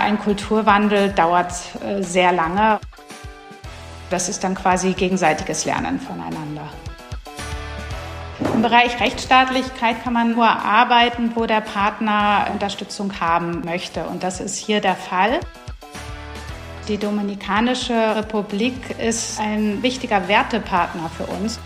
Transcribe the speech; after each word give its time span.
ein 0.00 0.18
Kulturwandel 0.18 1.10
dauert 1.12 1.52
äh, 1.84 2.02
sehr 2.02 2.32
lange. 2.32 2.80
Das 4.10 4.28
ist 4.28 4.42
dann 4.42 4.54
quasi 4.54 4.92
gegenseitiges 4.92 5.64
Lernen 5.64 6.00
voneinander. 6.00 6.68
Im 8.54 8.62
Bereich 8.62 9.00
Rechtsstaatlichkeit 9.00 10.02
kann 10.02 10.12
man 10.12 10.32
nur 10.32 10.48
arbeiten, 10.48 11.32
wo 11.34 11.46
der 11.46 11.60
Partner 11.60 12.48
Unterstützung 12.52 13.20
haben 13.20 13.62
möchte. 13.64 14.04
Und 14.04 14.22
das 14.22 14.40
ist 14.40 14.56
hier 14.56 14.80
der 14.80 14.96
Fall. 14.96 15.40
Die 16.88 16.98
Dominikanische 16.98 18.16
Republik 18.16 18.98
ist 18.98 19.38
ein 19.38 19.82
wichtiger 19.82 20.26
Wertepartner 20.26 21.10
für 21.16 21.24
uns. 21.24 21.60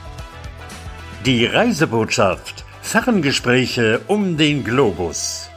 Die 1.25 1.46
Reisebotschaft. 1.46 2.64
Ferngespräche 2.82 4.03
um 4.09 4.37
den 4.37 4.62
Globus. 4.62 5.48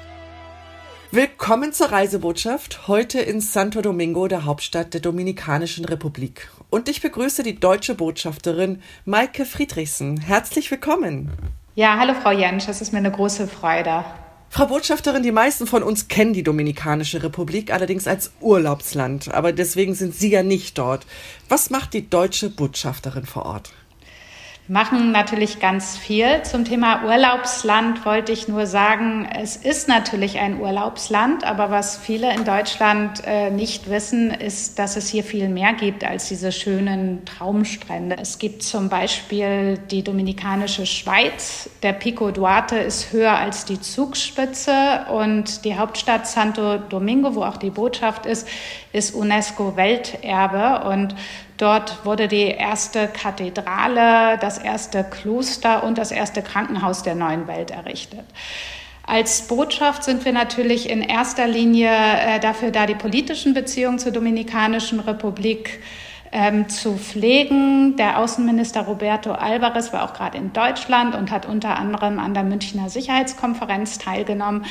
Willkommen 1.11 1.71
zur 1.71 1.93
Reisebotschaft, 1.93 2.89
heute 2.89 3.21
in 3.21 3.39
Santo 3.39 3.81
Domingo, 3.81 4.27
der 4.27 4.43
Hauptstadt 4.43 4.93
der 4.93 4.99
Dominikanischen 4.99 5.85
Republik. 5.85 6.49
Und 6.69 6.89
ich 6.89 7.01
begrüße 7.01 7.43
die 7.43 7.55
deutsche 7.55 7.95
Botschafterin 7.95 8.81
Maike 9.05 9.45
Friedrichsen. 9.45 10.19
Herzlich 10.19 10.69
willkommen. 10.69 11.31
Ja, 11.75 11.97
hallo 11.97 12.13
Frau 12.13 12.31
Jentsch, 12.31 12.67
es 12.67 12.81
ist 12.81 12.91
mir 12.91 12.99
eine 12.99 13.11
große 13.11 13.47
Freude. 13.47 14.03
Frau 14.49 14.65
Botschafterin, 14.65 15.23
die 15.23 15.31
meisten 15.31 15.65
von 15.65 15.81
uns 15.81 16.09
kennen 16.09 16.33
die 16.33 16.43
Dominikanische 16.43 17.23
Republik 17.23 17.71
allerdings 17.71 18.05
als 18.05 18.33
Urlaubsland, 18.41 19.33
aber 19.33 19.53
deswegen 19.53 19.95
sind 19.95 20.13
Sie 20.13 20.29
ja 20.29 20.43
nicht 20.43 20.77
dort. 20.77 21.05
Was 21.47 21.69
macht 21.69 21.93
die 21.93 22.09
deutsche 22.09 22.49
Botschafterin 22.49 23.25
vor 23.25 23.45
Ort? 23.45 23.71
Machen 24.67 25.11
natürlich 25.13 25.59
ganz 25.59 25.97
viel. 25.97 26.41
Zum 26.43 26.65
Thema 26.65 27.05
Urlaubsland 27.05 28.05
wollte 28.05 28.33
ich 28.33 28.49
nur 28.49 28.65
sagen, 28.65 29.25
es 29.33 29.55
ist 29.55 29.87
natürlich 29.87 30.39
ein 30.39 30.59
Urlaubsland, 30.59 31.45
aber 31.45 31.71
was 31.71 31.97
viele 31.97 32.33
in 32.33 32.43
Deutschland 32.43 33.21
äh, 33.25 33.49
nicht 33.49 33.89
wissen, 33.89 34.29
ist, 34.31 34.77
dass 34.77 34.97
es 34.97 35.07
hier 35.07 35.23
viel 35.23 35.47
mehr 35.47 35.71
gibt 35.73 36.03
als 36.03 36.27
diese 36.27 36.51
schönen 36.51 37.23
Traumstrände. 37.23 38.17
Es 38.19 38.39
gibt 38.39 38.61
zum 38.61 38.89
Beispiel 38.89 39.77
die 39.89 40.03
Dominikanische 40.03 40.85
Schweiz. 40.85 41.69
Der 41.81 41.93
Pico 41.93 42.31
Duarte 42.31 42.77
ist 42.77 43.13
höher 43.13 43.37
als 43.37 43.63
die 43.63 43.79
Zugspitze 43.79 45.05
und 45.13 45.63
die 45.63 45.77
Hauptstadt 45.77 46.27
Santo 46.27 46.77
Domingo, 46.77 47.35
wo 47.35 47.43
auch 47.43 47.57
die 47.57 47.69
Botschaft 47.69 48.25
ist, 48.25 48.45
ist 48.91 49.15
UNESCO-Welterbe 49.15 50.89
und 50.89 51.15
Dort 51.57 52.05
wurde 52.05 52.27
die 52.27 52.45
erste 52.45 53.07
Kathedrale, 53.07 54.37
das 54.39 54.59
erste 54.59 55.03
Kloster 55.03 55.83
und 55.83 55.97
das 55.97 56.11
erste 56.11 56.41
Krankenhaus 56.43 57.03
der 57.03 57.15
neuen 57.15 57.47
Welt 57.47 57.71
errichtet. 57.71 58.25
Als 59.07 59.47
Botschaft 59.47 60.03
sind 60.03 60.25
wir 60.25 60.33
natürlich 60.33 60.89
in 60.89 61.01
erster 61.01 61.47
Linie 61.47 61.89
äh, 61.89 62.39
dafür 62.39 62.71
da, 62.71 62.85
die 62.85 62.93
politischen 62.93 63.53
Beziehungen 63.53 63.99
zur 63.99 64.11
Dominikanischen 64.11 64.99
Republik 64.99 65.79
ähm, 66.31 66.67
zu 66.67 66.97
pflegen. 66.97 67.95
Der 67.95 68.19
Außenminister 68.19 68.81
Roberto 68.81 69.31
Alvarez 69.31 69.93
war 69.93 70.03
auch 70.03 70.13
gerade 70.13 70.37
in 70.37 70.51
Deutschland 70.53 71.15
und 71.15 71.31
hat 71.31 71.45
unter 71.45 71.77
anderem 71.77 72.19
an 72.19 72.33
der 72.33 72.43
Münchner 72.43 72.89
Sicherheitskonferenz 72.89 73.97
teilgenommen. 73.97 74.65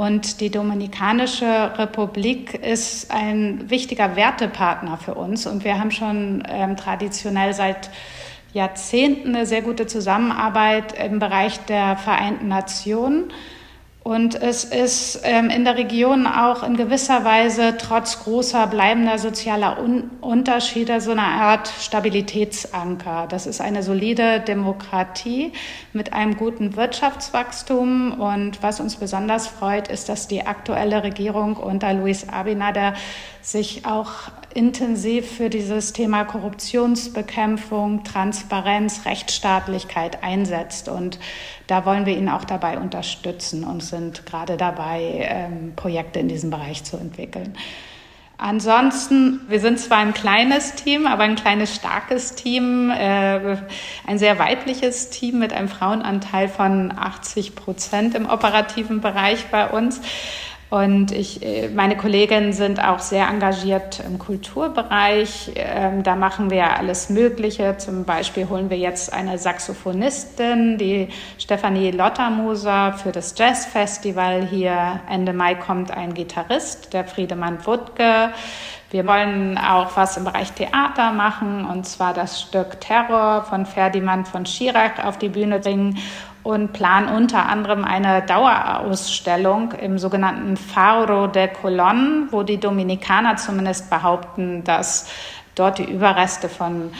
Und 0.00 0.40
die 0.40 0.48
Dominikanische 0.48 1.72
Republik 1.76 2.54
ist 2.54 3.10
ein 3.10 3.68
wichtiger 3.68 4.16
Wertepartner 4.16 4.96
für 4.96 5.12
uns. 5.12 5.46
Und 5.46 5.62
wir 5.62 5.78
haben 5.78 5.90
schon 5.90 6.42
ähm, 6.48 6.78
traditionell 6.78 7.52
seit 7.52 7.90
Jahrzehnten 8.54 9.36
eine 9.36 9.44
sehr 9.44 9.60
gute 9.60 9.86
Zusammenarbeit 9.86 10.94
im 10.98 11.18
Bereich 11.18 11.58
der 11.66 11.98
Vereinten 11.98 12.48
Nationen. 12.48 13.24
Und 14.02 14.34
es 14.34 14.64
ist 14.64 15.20
ähm, 15.24 15.50
in 15.50 15.64
der 15.66 15.76
Region 15.76 16.26
auch 16.26 16.62
in 16.62 16.76
gewisser 16.76 17.22
Weise 17.24 17.76
trotz 17.76 18.24
großer 18.24 18.66
bleibender 18.66 19.18
sozialer 19.18 19.78
Un 19.78 20.10
Unterschiede 20.22 21.02
so 21.02 21.10
eine 21.10 21.22
Art 21.22 21.68
Stabilitätsanker. 21.68 23.26
Das 23.28 23.46
ist 23.46 23.60
eine 23.60 23.82
solide 23.82 24.40
Demokratie 24.40 25.52
mit 25.92 26.14
einem 26.14 26.38
guten 26.38 26.76
Wirtschaftswachstum. 26.76 28.18
Und 28.18 28.62
was 28.62 28.80
uns 28.80 28.96
besonders 28.96 29.48
freut, 29.48 29.88
ist, 29.88 30.08
dass 30.08 30.28
die 30.28 30.46
aktuelle 30.46 31.02
Regierung 31.02 31.56
unter 31.56 31.92
Luis 31.92 32.26
Abinader 32.26 32.94
sich 33.42 33.84
auch 33.84 34.30
intensiv 34.54 35.30
für 35.30 35.50
dieses 35.50 35.92
Thema 35.92 36.24
Korruptionsbekämpfung, 36.24 38.04
Transparenz, 38.04 39.04
Rechtsstaatlichkeit 39.04 40.22
einsetzt. 40.22 40.88
Und 40.88 41.18
da 41.66 41.84
wollen 41.84 42.06
wir 42.06 42.16
ihn 42.16 42.28
auch 42.28 42.44
dabei 42.44 42.78
unterstützen 42.78 43.64
und 43.64 43.82
sind 43.82 44.26
gerade 44.26 44.56
dabei, 44.56 45.28
ähm, 45.28 45.72
Projekte 45.76 46.20
in 46.20 46.28
diesem 46.28 46.50
Bereich 46.50 46.84
zu 46.84 46.96
entwickeln. 46.96 47.54
Ansonsten, 48.42 49.42
wir 49.48 49.60
sind 49.60 49.78
zwar 49.78 49.98
ein 49.98 50.14
kleines 50.14 50.74
Team, 50.74 51.06
aber 51.06 51.24
ein 51.24 51.36
kleines, 51.36 51.74
starkes 51.74 52.34
Team, 52.36 52.90
äh, 52.90 53.58
ein 54.06 54.18
sehr 54.18 54.38
weibliches 54.38 55.10
Team 55.10 55.38
mit 55.38 55.52
einem 55.52 55.68
Frauenanteil 55.68 56.48
von 56.48 56.90
80 56.96 57.54
Prozent 57.54 58.14
im 58.14 58.24
operativen 58.24 59.02
Bereich 59.02 59.48
bei 59.50 59.68
uns. 59.68 60.00
Und 60.70 61.10
ich, 61.10 61.42
äh, 61.42 61.68
meine 61.68 61.96
Kolleginnen 61.96 62.52
sind 62.52 62.82
auch 62.82 63.00
sehr 63.00 63.26
engagiert 63.26 64.00
im 64.06 64.20
Kulturbereich. 64.20 65.50
Ähm, 65.56 66.04
da 66.04 66.14
machen 66.14 66.50
wir 66.50 66.76
alles 66.76 67.10
Mögliche. 67.10 67.76
Zum 67.76 68.04
Beispiel 68.04 68.48
holen 68.48 68.70
wir 68.70 68.78
jetzt 68.78 69.12
eine 69.12 69.36
Saxophonistin, 69.36 70.78
die 70.78 71.08
Stefanie 71.38 71.90
Lottermoser 71.90 72.92
für 72.92 73.10
das 73.10 73.34
Jazzfestival 73.36 74.46
hier. 74.46 75.00
Ende 75.10 75.32
Mai 75.32 75.56
kommt 75.56 75.90
ein 75.90 76.14
Gitarrist, 76.14 76.92
der 76.92 77.04
Friedemann 77.04 77.66
Wuttke. 77.66 78.30
Wir 78.92 79.06
wollen 79.06 79.56
auch 79.56 79.96
was 79.96 80.16
im 80.16 80.24
Bereich 80.24 80.50
Theater 80.50 81.12
machen, 81.12 81.64
und 81.64 81.86
zwar 81.86 82.12
das 82.12 82.40
Stück 82.40 82.80
Terror 82.80 83.44
von 83.44 83.64
Ferdinand 83.64 84.26
von 84.26 84.46
Schirach 84.46 85.04
auf 85.04 85.16
die 85.16 85.28
Bühne 85.28 85.60
bringen 85.60 85.98
und 86.50 86.72
planen 86.72 87.08
unter 87.08 87.48
anderem 87.48 87.84
eine 87.84 88.22
Dauerausstellung 88.22 89.72
im 89.72 89.98
sogenannten 89.98 90.56
Faro 90.56 91.26
de 91.26 91.48
Colón, 91.48 92.28
wo 92.30 92.42
die 92.42 92.58
Dominikaner 92.58 93.36
zumindest 93.36 93.88
behaupten, 93.88 94.64
dass 94.64 95.08
dort 95.54 95.78
die 95.78 95.90
Überreste 95.90 96.48
von 96.48 96.90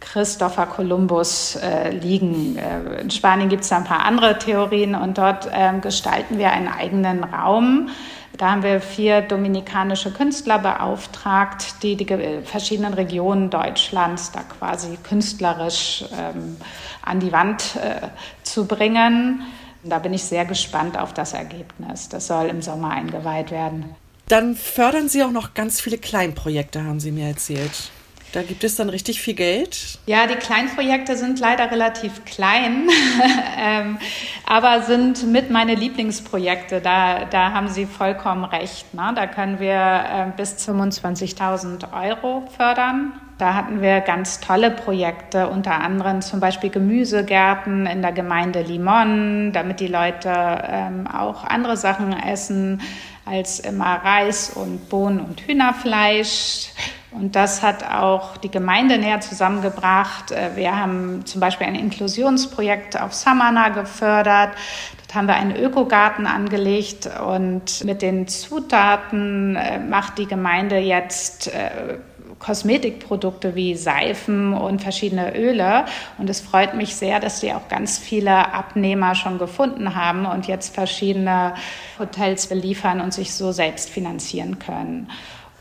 Christopher 0.00 0.66
Columbus 0.66 1.56
äh, 1.56 1.90
liegen. 1.90 2.56
Äh, 2.56 3.00
in 3.00 3.10
Spanien 3.10 3.48
gibt 3.48 3.64
es 3.64 3.72
ein 3.72 3.84
paar 3.84 4.04
andere 4.04 4.38
Theorien 4.38 4.94
und 4.94 5.18
dort 5.18 5.46
äh, 5.46 5.78
gestalten 5.80 6.38
wir 6.38 6.50
einen 6.50 6.68
eigenen 6.68 7.24
Raum. 7.24 7.90
Da 8.38 8.52
haben 8.52 8.62
wir 8.62 8.80
vier 8.80 9.20
dominikanische 9.22 10.12
Künstler 10.12 10.60
beauftragt, 10.60 11.82
die 11.82 11.96
die 11.96 12.06
verschiedenen 12.44 12.94
Regionen 12.94 13.50
Deutschlands 13.50 14.30
da 14.30 14.42
quasi 14.42 14.96
künstlerisch 15.02 16.04
ähm, 16.16 16.56
an 17.02 17.18
die 17.18 17.32
Wand 17.32 17.74
äh, 17.74 18.06
zu 18.44 18.66
bringen. 18.66 19.42
Da 19.82 19.98
bin 19.98 20.14
ich 20.14 20.22
sehr 20.22 20.44
gespannt 20.44 20.96
auf 20.96 21.12
das 21.12 21.32
Ergebnis. 21.32 22.08
Das 22.08 22.28
soll 22.28 22.46
im 22.46 22.62
Sommer 22.62 22.90
eingeweiht 22.90 23.50
werden. 23.50 23.96
Dann 24.28 24.54
fördern 24.54 25.08
Sie 25.08 25.24
auch 25.24 25.32
noch 25.32 25.54
ganz 25.54 25.80
viele 25.80 25.98
Kleinprojekte, 25.98 26.84
haben 26.84 27.00
Sie 27.00 27.10
mir 27.10 27.26
erzählt. 27.26 27.90
Da 28.32 28.42
gibt 28.42 28.62
es 28.62 28.76
dann 28.76 28.90
richtig 28.90 29.22
viel 29.22 29.34
Geld? 29.34 29.98
Ja, 30.06 30.26
die 30.26 30.34
Kleinprojekte 30.34 31.16
sind 31.16 31.40
leider 31.40 31.70
relativ 31.70 32.24
klein, 32.26 32.88
ähm, 33.58 33.98
aber 34.46 34.82
sind 34.82 35.26
mit 35.30 35.50
meine 35.50 35.74
Lieblingsprojekte. 35.74 36.80
Da, 36.80 37.24
da 37.24 37.52
haben 37.52 37.68
Sie 37.68 37.86
vollkommen 37.86 38.44
recht. 38.44 38.92
Ne? 38.92 39.12
Da 39.14 39.26
können 39.26 39.60
wir 39.60 39.74
äh, 39.74 40.36
bis 40.36 40.56
25.000 40.68 41.92
Euro 41.92 42.46
fördern. 42.54 43.12
Da 43.38 43.54
hatten 43.54 43.80
wir 43.80 44.00
ganz 44.00 44.40
tolle 44.40 44.72
Projekte, 44.72 45.48
unter 45.48 45.80
anderem 45.80 46.22
zum 46.22 46.40
Beispiel 46.40 46.70
Gemüsegärten 46.70 47.86
in 47.86 48.02
der 48.02 48.10
Gemeinde 48.10 48.62
Limon, 48.62 49.52
damit 49.52 49.78
die 49.78 49.86
Leute 49.86 50.28
ähm, 50.30 51.06
auch 51.06 51.44
andere 51.44 51.76
Sachen 51.76 52.12
essen 52.12 52.82
als 53.24 53.60
immer 53.60 53.94
Reis 54.04 54.50
und 54.50 54.88
Bohnen 54.88 55.20
und 55.20 55.40
Hühnerfleisch. 55.46 56.70
Und 57.10 57.36
das 57.36 57.62
hat 57.62 57.84
auch 57.84 58.36
die 58.36 58.50
Gemeinde 58.50 58.98
näher 58.98 59.20
zusammengebracht. 59.20 60.30
Äh, 60.30 60.56
wir 60.56 60.78
haben 60.78 61.24
zum 61.24 61.40
Beispiel 61.40 61.66
ein 61.66 61.74
Inklusionsprojekt 61.74 63.00
auf 63.00 63.14
Samana 63.14 63.70
gefördert. 63.70 64.50
Dort 64.98 65.14
haben 65.14 65.26
wir 65.26 65.34
einen 65.34 65.56
Ökogarten 65.56 66.26
angelegt 66.26 67.08
und 67.26 67.84
mit 67.84 68.02
den 68.02 68.28
Zutaten 68.28 69.56
äh, 69.56 69.78
macht 69.78 70.18
die 70.18 70.26
Gemeinde 70.26 70.76
jetzt 70.76 71.48
äh, 71.48 71.98
Kosmetikprodukte 72.38 73.54
wie 73.54 73.74
Seifen 73.74 74.52
und 74.52 74.82
verschiedene 74.82 75.36
Öle. 75.36 75.86
Und 76.18 76.30
es 76.30 76.40
freut 76.40 76.74
mich 76.74 76.94
sehr, 76.94 77.20
dass 77.20 77.40
sie 77.40 77.52
auch 77.52 77.68
ganz 77.68 77.98
viele 77.98 78.52
Abnehmer 78.52 79.14
schon 79.14 79.38
gefunden 79.38 79.94
haben 79.94 80.26
und 80.26 80.46
jetzt 80.46 80.74
verschiedene 80.74 81.54
Hotels 81.98 82.46
beliefern 82.46 83.00
und 83.00 83.12
sich 83.12 83.34
so 83.34 83.50
selbst 83.50 83.90
finanzieren 83.90 84.58
können. 84.58 85.08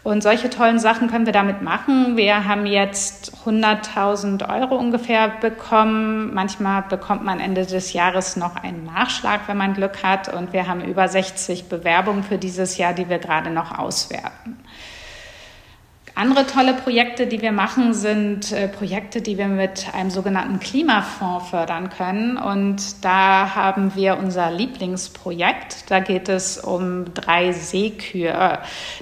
Und 0.07 0.23
solche 0.23 0.49
tollen 0.49 0.79
Sachen 0.79 1.09
können 1.09 1.25
wir 1.25 1.33
damit 1.33 1.61
machen. 1.61 2.15
Wir 2.15 2.47
haben 2.47 2.65
jetzt 2.65 3.33
100.000 3.45 4.47
Euro 4.57 4.77
ungefähr 4.77 5.27
bekommen. 5.27 6.33
Manchmal 6.33 6.83
bekommt 6.83 7.25
man 7.25 7.41
Ende 7.41 7.65
des 7.65 7.91
Jahres 7.91 8.37
noch 8.37 8.55
einen 8.55 8.85
Nachschlag, 8.85 9.41
wenn 9.47 9.57
man 9.57 9.73
Glück 9.73 10.03
hat. 10.03 10.33
Und 10.33 10.53
wir 10.53 10.65
haben 10.65 10.79
über 10.79 11.09
60 11.09 11.67
Bewerbungen 11.67 12.23
für 12.23 12.37
dieses 12.37 12.77
Jahr, 12.77 12.93
die 12.93 13.09
wir 13.09 13.19
gerade 13.19 13.49
noch 13.49 13.77
auswerten. 13.77 14.57
Andere 16.17 16.47
tolle 16.47 16.73
Projekte, 16.73 17.27
die 17.27 17.43
wir 17.43 17.51
machen, 17.51 17.93
sind 17.93 18.51
äh, 18.51 18.67
Projekte, 18.67 19.21
die 19.21 19.37
wir 19.37 19.45
mit 19.45 19.85
einem 19.93 20.09
sogenannten 20.09 20.59
Klimafonds 20.59 21.51
fördern 21.51 21.91
können. 21.91 22.37
Und 22.37 23.05
da 23.05 23.53
haben 23.53 23.93
wir 23.93 24.17
unser 24.17 24.49
Lieblingsprojekt. 24.49 25.91
Da 25.91 25.99
geht 25.99 26.27
es 26.27 26.57
um 26.57 27.13
drei 27.13 27.51
Seekühe. 27.51 28.57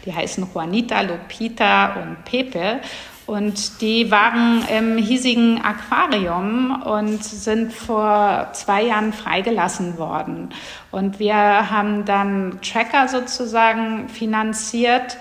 Die 0.06 0.14
heißen 0.14 0.46
Juanita, 0.54 1.04
Lupita 1.04 1.94
und 2.02 2.26
Pepe. 2.26 2.82
Und 3.26 3.80
die 3.80 4.12
waren 4.12 4.66
im 4.68 4.98
hiesigen 4.98 5.62
Aquarium 5.64 6.82
und 6.82 7.24
sind 7.24 7.72
vor 7.72 8.50
zwei 8.52 8.84
Jahren 8.84 9.14
freigelassen 9.14 9.98
worden. 9.98 10.50
Und 10.92 11.20
wir 11.20 11.34
haben 11.72 12.04
dann 12.04 12.60
Tracker 12.62 13.08
sozusagen 13.08 14.10
finanziert, 14.10 15.16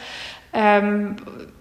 ähm, 0.52 1.16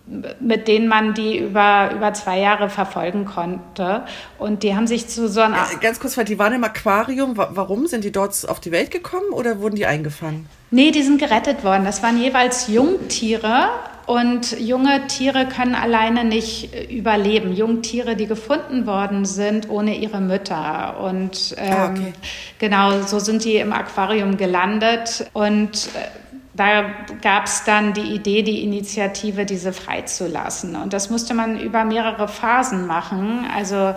mit 0.05 0.67
denen 0.67 0.87
man 0.87 1.13
die 1.13 1.37
über, 1.37 1.91
über 1.93 2.13
zwei 2.13 2.39
Jahre 2.39 2.69
verfolgen 2.69 3.25
konnte. 3.25 4.03
Und 4.37 4.63
die 4.63 4.75
haben 4.75 4.85
sich 4.85 5.07
zu 5.07 5.29
so 5.29 5.41
einer. 5.41 5.57
Äh, 5.57 5.77
ganz 5.81 5.99
kurz, 5.99 6.15
die 6.15 6.39
waren 6.39 6.53
im 6.53 6.63
Aquarium. 6.63 7.37
Warum? 7.37 7.87
Sind 7.87 8.03
die 8.03 8.11
dort 8.11 8.47
auf 8.49 8.59
die 8.59 8.71
Welt 8.71 8.91
gekommen 8.91 9.31
oder 9.31 9.59
wurden 9.59 9.75
die 9.75 9.85
eingefangen? 9.85 10.47
Nee, 10.71 10.91
die 10.91 11.03
sind 11.03 11.19
gerettet 11.19 11.63
worden. 11.63 11.85
Das 11.85 12.03
waren 12.03 12.21
jeweils 12.21 12.67
Jungtiere. 12.67 13.69
Und 14.05 14.59
junge 14.59 15.07
Tiere 15.07 15.47
können 15.47 15.75
alleine 15.75 16.25
nicht 16.25 16.73
äh, 16.73 16.83
überleben. 16.93 17.53
Jungtiere, 17.53 18.17
die 18.17 18.27
gefunden 18.27 18.85
worden 18.85 19.23
sind 19.23 19.69
ohne 19.69 19.95
ihre 19.95 20.19
Mütter. 20.19 20.99
Und 20.99 21.55
ähm, 21.57 21.73
ah, 21.73 21.89
okay. 21.89 22.13
genau, 22.59 23.01
so 23.03 23.19
sind 23.19 23.45
die 23.45 23.55
im 23.55 23.71
Aquarium 23.71 24.35
gelandet. 24.35 25.25
Und 25.31 25.87
äh, 25.95 26.22
da 26.53 26.85
gab 27.21 27.45
es 27.45 27.63
dann 27.63 27.93
die 27.93 28.13
Idee, 28.13 28.43
die 28.43 28.63
Initiative, 28.63 29.45
diese 29.45 29.73
freizulassen. 29.73 30.75
Und 30.75 30.93
das 30.93 31.09
musste 31.09 31.33
man 31.33 31.59
über 31.59 31.83
mehrere 31.83 32.27
Phasen 32.27 32.85
machen. 32.85 33.47
Also 33.55 33.95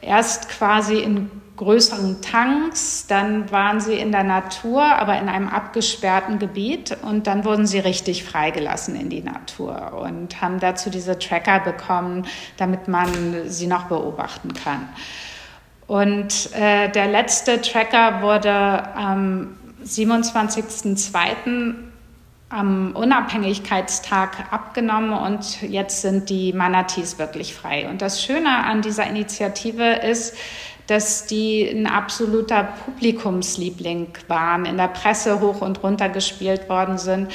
erst 0.00 0.48
quasi 0.48 0.98
in 0.98 1.30
größeren 1.56 2.22
Tanks, 2.22 3.06
dann 3.08 3.50
waren 3.50 3.80
sie 3.80 3.94
in 3.94 4.12
der 4.12 4.22
Natur, 4.22 4.82
aber 4.82 5.18
in 5.18 5.28
einem 5.28 5.48
abgesperrten 5.48 6.38
Gebiet 6.38 6.96
und 7.02 7.26
dann 7.26 7.44
wurden 7.44 7.66
sie 7.66 7.80
richtig 7.80 8.24
freigelassen 8.24 8.94
in 8.94 9.10
die 9.10 9.22
Natur 9.22 10.00
und 10.00 10.40
haben 10.40 10.60
dazu 10.60 10.88
diese 10.88 11.18
Tracker 11.18 11.58
bekommen, 11.58 12.26
damit 12.56 12.86
man 12.86 13.50
sie 13.50 13.66
noch 13.66 13.86
beobachten 13.86 14.54
kann. 14.54 14.88
Und 15.88 16.54
äh, 16.54 16.90
der 16.90 17.08
letzte 17.08 17.60
Tracker 17.60 18.22
wurde 18.22 18.94
am 18.94 19.56
27.02 19.84 21.87
am 22.50 22.96
Unabhängigkeitstag 22.96 24.52
abgenommen 24.52 25.12
und 25.12 25.62
jetzt 25.62 26.00
sind 26.00 26.30
die 26.30 26.52
Manatees 26.52 27.18
wirklich 27.18 27.54
frei. 27.54 27.88
Und 27.88 28.00
das 28.00 28.22
Schöne 28.22 28.64
an 28.64 28.80
dieser 28.80 29.06
Initiative 29.06 29.84
ist, 29.84 30.34
dass 30.86 31.26
die 31.26 31.68
ein 31.68 31.86
absoluter 31.86 32.68
Publikumsliebling 32.84 34.08
waren, 34.26 34.64
in 34.64 34.78
der 34.78 34.88
Presse 34.88 35.40
hoch 35.40 35.60
und 35.60 35.82
runter 35.82 36.08
gespielt 36.08 36.68
worden 36.70 36.96
sind 36.96 37.30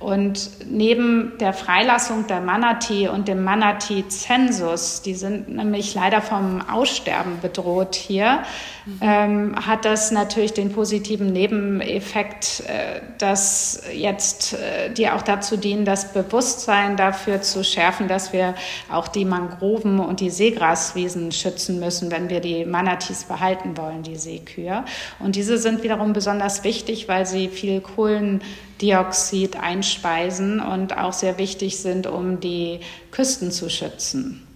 und 0.00 0.50
neben 0.66 1.32
der 1.40 1.52
Freilassung 1.52 2.26
der 2.26 2.40
Manatee 2.40 3.08
und 3.08 3.28
dem 3.28 3.44
Manatee-Zensus, 3.44 5.02
die 5.02 5.14
sind 5.14 5.50
nämlich 5.50 5.94
leider 5.94 6.22
vom 6.22 6.62
Aussterben 6.70 7.38
bedroht 7.42 7.96
hier, 7.96 8.42
mhm. 8.86 8.98
ähm, 9.02 9.66
hat 9.66 9.84
das 9.84 10.10
natürlich 10.10 10.54
den 10.54 10.72
positiven 10.72 11.34
Nebeneffekt, 11.34 12.62
äh, 12.66 13.02
dass 13.18 13.82
jetzt 13.92 14.54
äh, 14.54 14.90
die 14.90 15.10
auch 15.10 15.20
dazu 15.20 15.58
dienen, 15.58 15.84
das 15.84 16.14
Bewusstsein 16.14 16.96
dafür 16.96 17.42
zu 17.42 17.62
schärfen, 17.62 18.08
dass 18.08 18.32
wir 18.32 18.54
auch 18.90 19.06
die 19.06 19.26
Mangroven 19.26 20.00
und 20.00 20.20
die 20.20 20.30
Seegraswiesen 20.30 21.30
schützen 21.30 21.78
müssen, 21.78 22.10
wenn 22.10 22.30
wir 22.30 22.40
die 22.40 22.64
Manatees 22.64 23.24
behalten 23.24 23.76
wollen, 23.76 24.02
die 24.02 24.16
Seekühe. 24.16 24.82
Und 25.18 25.36
diese 25.36 25.58
sind 25.58 25.82
wiederum 25.82 26.14
besonders 26.14 26.64
wichtig, 26.64 27.06
weil 27.06 27.26
sie 27.26 27.48
viel 27.48 27.82
Kohlen 27.82 28.40
Dioxid 28.80 29.56
einspeisen 29.56 30.60
und 30.60 30.96
auch 30.96 31.12
sehr 31.12 31.38
wichtig 31.38 31.78
sind, 31.78 32.06
um 32.06 32.40
die 32.40 32.80
Küsten 33.10 33.50
zu 33.50 33.68
schützen 33.68 34.46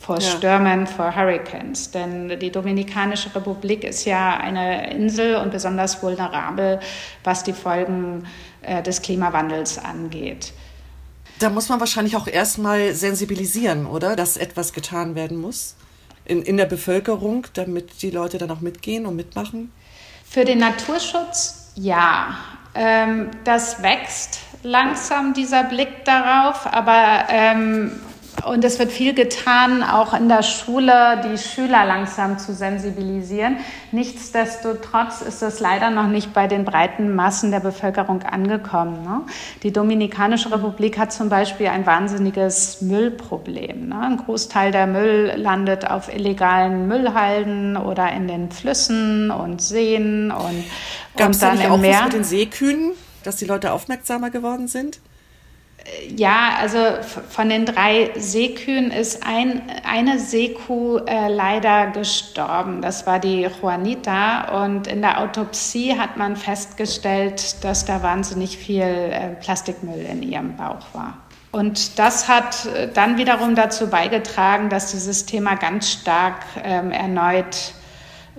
vor 0.00 0.18
ja. 0.18 0.30
Stürmen, 0.30 0.86
vor 0.86 1.14
Hurricanes. 1.14 1.90
Denn 1.90 2.38
die 2.38 2.50
Dominikanische 2.50 3.34
Republik 3.34 3.84
ist 3.84 4.04
ja 4.04 4.36
eine 4.36 4.90
Insel 4.90 5.36
und 5.36 5.50
besonders 5.50 6.02
vulnerabel, 6.02 6.80
was 7.24 7.44
die 7.44 7.52
Folgen 7.52 8.26
äh, 8.62 8.82
des 8.82 9.02
Klimawandels 9.02 9.78
angeht. 9.78 10.52
Da 11.38 11.50
muss 11.50 11.68
man 11.68 11.80
wahrscheinlich 11.80 12.16
auch 12.16 12.26
erstmal 12.26 12.94
sensibilisieren, 12.94 13.86
oder? 13.86 14.16
Dass 14.16 14.36
etwas 14.36 14.72
getan 14.72 15.14
werden 15.14 15.36
muss 15.36 15.76
in, 16.24 16.42
in 16.42 16.56
der 16.56 16.64
Bevölkerung, 16.64 17.46
damit 17.52 18.02
die 18.02 18.10
Leute 18.10 18.38
dann 18.38 18.50
auch 18.50 18.60
mitgehen 18.60 19.04
und 19.04 19.16
mitmachen? 19.16 19.70
Für 20.28 20.44
den 20.44 20.58
Naturschutz 20.58 21.72
ja. 21.76 22.38
Ähm, 22.76 23.30
das 23.44 23.82
wächst 23.82 24.40
langsam, 24.62 25.32
dieser 25.32 25.64
Blick 25.64 26.04
darauf, 26.04 26.66
aber 26.66 27.24
ähm, 27.28 27.92
und 28.44 28.64
es 28.64 28.78
wird 28.78 28.92
viel 28.92 29.14
getan, 29.14 29.82
auch 29.82 30.12
in 30.12 30.28
der 30.28 30.42
Schule 30.42 31.22
die 31.24 31.38
Schüler 31.38 31.84
langsam 31.86 32.38
zu 32.38 32.54
sensibilisieren. 32.54 33.56
Nichtsdestotrotz 33.92 35.22
ist 35.22 35.42
das 35.42 35.60
leider 35.60 35.90
noch 35.90 36.08
nicht 36.08 36.32
bei 36.32 36.46
den 36.46 36.64
breiten 36.64 37.14
Massen 37.14 37.50
der 37.50 37.60
Bevölkerung 37.60 38.22
angekommen. 38.22 39.02
Ne? 39.02 39.22
Die 39.62 39.72
Dominikanische 39.72 40.52
Republik 40.52 40.98
hat 40.98 41.12
zum 41.12 41.28
Beispiel 41.28 41.68
ein 41.68 41.86
wahnsinniges 41.86 42.82
Müllproblem. 42.82 43.88
Ne? 43.88 44.00
Ein 44.00 44.16
Großteil 44.18 44.70
der 44.70 44.86
Müll 44.86 45.32
landet 45.36 45.90
auf 45.90 46.12
illegalen 46.12 46.88
Müllhalden 46.88 47.76
oder 47.76 48.12
in 48.12 48.28
den 48.28 48.50
Flüssen 48.50 49.30
und 49.30 49.62
Seen 49.62 50.30
und, 50.30 50.64
Gab's 51.16 51.36
und 51.36 51.42
dann 51.42 51.50
da 51.50 51.54
nicht 51.54 51.64
im 51.64 51.72
auch 51.72 51.78
Meer. 51.78 51.94
Was 51.94 52.04
mit 52.04 52.12
den 52.12 52.24
Seekühen, 52.24 52.92
dass 53.24 53.36
die 53.36 53.46
Leute 53.46 53.72
aufmerksamer 53.72 54.30
geworden 54.30 54.68
sind? 54.68 55.00
Ja, 56.16 56.56
also 56.60 56.78
von 57.28 57.48
den 57.48 57.66
drei 57.66 58.10
Seekühen 58.16 58.90
ist 58.90 59.26
ein, 59.26 59.62
eine 59.84 60.18
Seekuh 60.18 60.98
äh, 60.98 61.28
leider 61.28 61.88
gestorben. 61.88 62.80
Das 62.82 63.06
war 63.06 63.18
die 63.18 63.42
Juanita. 63.60 64.64
Und 64.64 64.86
in 64.86 65.02
der 65.02 65.20
Autopsie 65.20 65.98
hat 65.98 66.16
man 66.16 66.36
festgestellt, 66.36 67.62
dass 67.64 67.84
da 67.84 68.02
wahnsinnig 68.02 68.56
viel 68.56 68.82
äh, 68.82 69.34
Plastikmüll 69.40 70.00
in 70.00 70.22
ihrem 70.22 70.56
Bauch 70.56 70.86
war. 70.92 71.18
Und 71.52 71.98
das 71.98 72.28
hat 72.28 72.66
äh, 72.66 72.88
dann 72.92 73.16
wiederum 73.16 73.54
dazu 73.54 73.88
beigetragen, 73.88 74.68
dass 74.68 74.90
dieses 74.90 75.26
Thema 75.26 75.54
ganz 75.54 75.90
stark 75.90 76.44
ähm, 76.62 76.90
erneut 76.90 77.72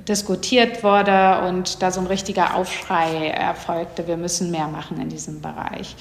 diskutiert 0.07 0.83
wurde 0.83 1.41
und 1.47 1.81
da 1.81 1.91
so 1.91 1.99
ein 1.99 2.07
richtiger 2.07 2.55
Aufschrei 2.55 3.29
erfolgte. 3.29 4.07
Wir 4.07 4.17
müssen 4.17 4.51
mehr 4.51 4.67
machen 4.67 5.01
in 5.01 5.09
diesem 5.09 5.41
Bereich. 5.41 5.95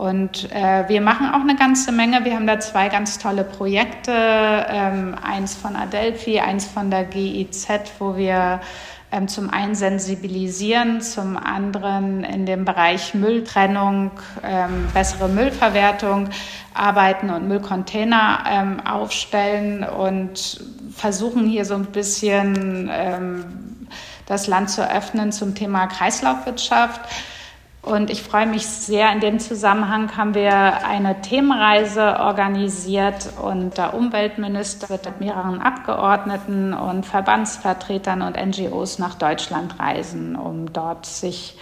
Und 0.00 0.50
äh, 0.50 0.88
wir 0.88 1.02
machen 1.02 1.28
auch 1.28 1.42
eine 1.42 1.56
ganze 1.56 1.92
Menge. 1.92 2.24
Wir 2.24 2.34
haben 2.34 2.46
da 2.46 2.58
zwei 2.58 2.88
ganz 2.88 3.18
tolle 3.18 3.44
Projekte, 3.44 4.12
ähm, 4.14 5.14
eins 5.22 5.54
von 5.54 5.76
Adelphi, 5.76 6.40
eins 6.40 6.64
von 6.64 6.90
der 6.90 7.04
GIZ, 7.04 7.68
wo 7.98 8.16
wir 8.16 8.62
ähm, 9.12 9.28
zum 9.28 9.50
einen 9.50 9.74
sensibilisieren, 9.74 11.02
zum 11.02 11.36
anderen 11.36 12.24
in 12.24 12.46
dem 12.46 12.64
Bereich 12.64 13.12
Mülltrennung, 13.12 14.12
ähm, 14.42 14.88
bessere 14.94 15.28
Müllverwertung 15.28 16.30
arbeiten 16.72 17.28
und 17.28 17.46
Müllcontainer 17.46 18.44
ähm, 18.48 18.80
aufstellen 18.80 19.84
und 19.84 20.64
versuchen 20.96 21.46
hier 21.46 21.66
so 21.66 21.74
ein 21.74 21.84
bisschen 21.84 22.88
ähm, 22.90 23.44
das 24.24 24.46
Land 24.46 24.70
zu 24.70 24.80
öffnen 24.90 25.30
zum 25.30 25.54
Thema 25.54 25.88
Kreislaufwirtschaft. 25.88 27.02
Und 27.82 28.10
ich 28.10 28.22
freue 28.22 28.46
mich 28.46 28.66
sehr. 28.66 29.10
In 29.10 29.20
dem 29.20 29.40
Zusammenhang 29.40 30.14
haben 30.16 30.34
wir 30.34 30.86
eine 30.86 31.22
Themenreise 31.22 32.20
organisiert 32.20 33.30
und 33.42 33.78
der 33.78 33.94
Umweltminister 33.94 34.90
wird 34.90 35.06
mit 35.06 35.20
mehreren 35.20 35.62
Abgeordneten 35.62 36.74
und 36.74 37.06
Verbandsvertretern 37.06 38.20
und 38.20 38.36
NGOs 38.36 38.98
nach 38.98 39.14
Deutschland 39.14 39.80
reisen, 39.80 40.36
um 40.36 40.72
dort 40.72 41.06
sich 41.06 41.56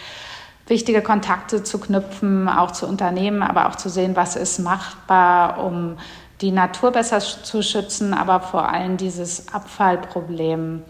wichtige 0.67 1.03
Kontakte 1.03 1.63
zu 1.63 1.79
knüpfen, 1.79 2.49
auch 2.49 2.73
zu 2.73 2.87
Unternehmen, 2.87 3.43
aber 3.43 3.69
auch 3.69 3.77
zu 3.77 3.89
sehen, 3.89 4.17
was 4.17 4.35
ist 4.35 4.59
machbar, 4.59 5.65
um 5.65 5.99
die 6.41 6.51
Natur 6.51 6.91
besser 6.91 7.21
zu 7.21 7.63
schützen, 7.63 8.13
aber 8.13 8.41
vor 8.41 8.69
allem 8.69 8.97
dieses 8.97 9.53
Abfallproblem 9.55 10.83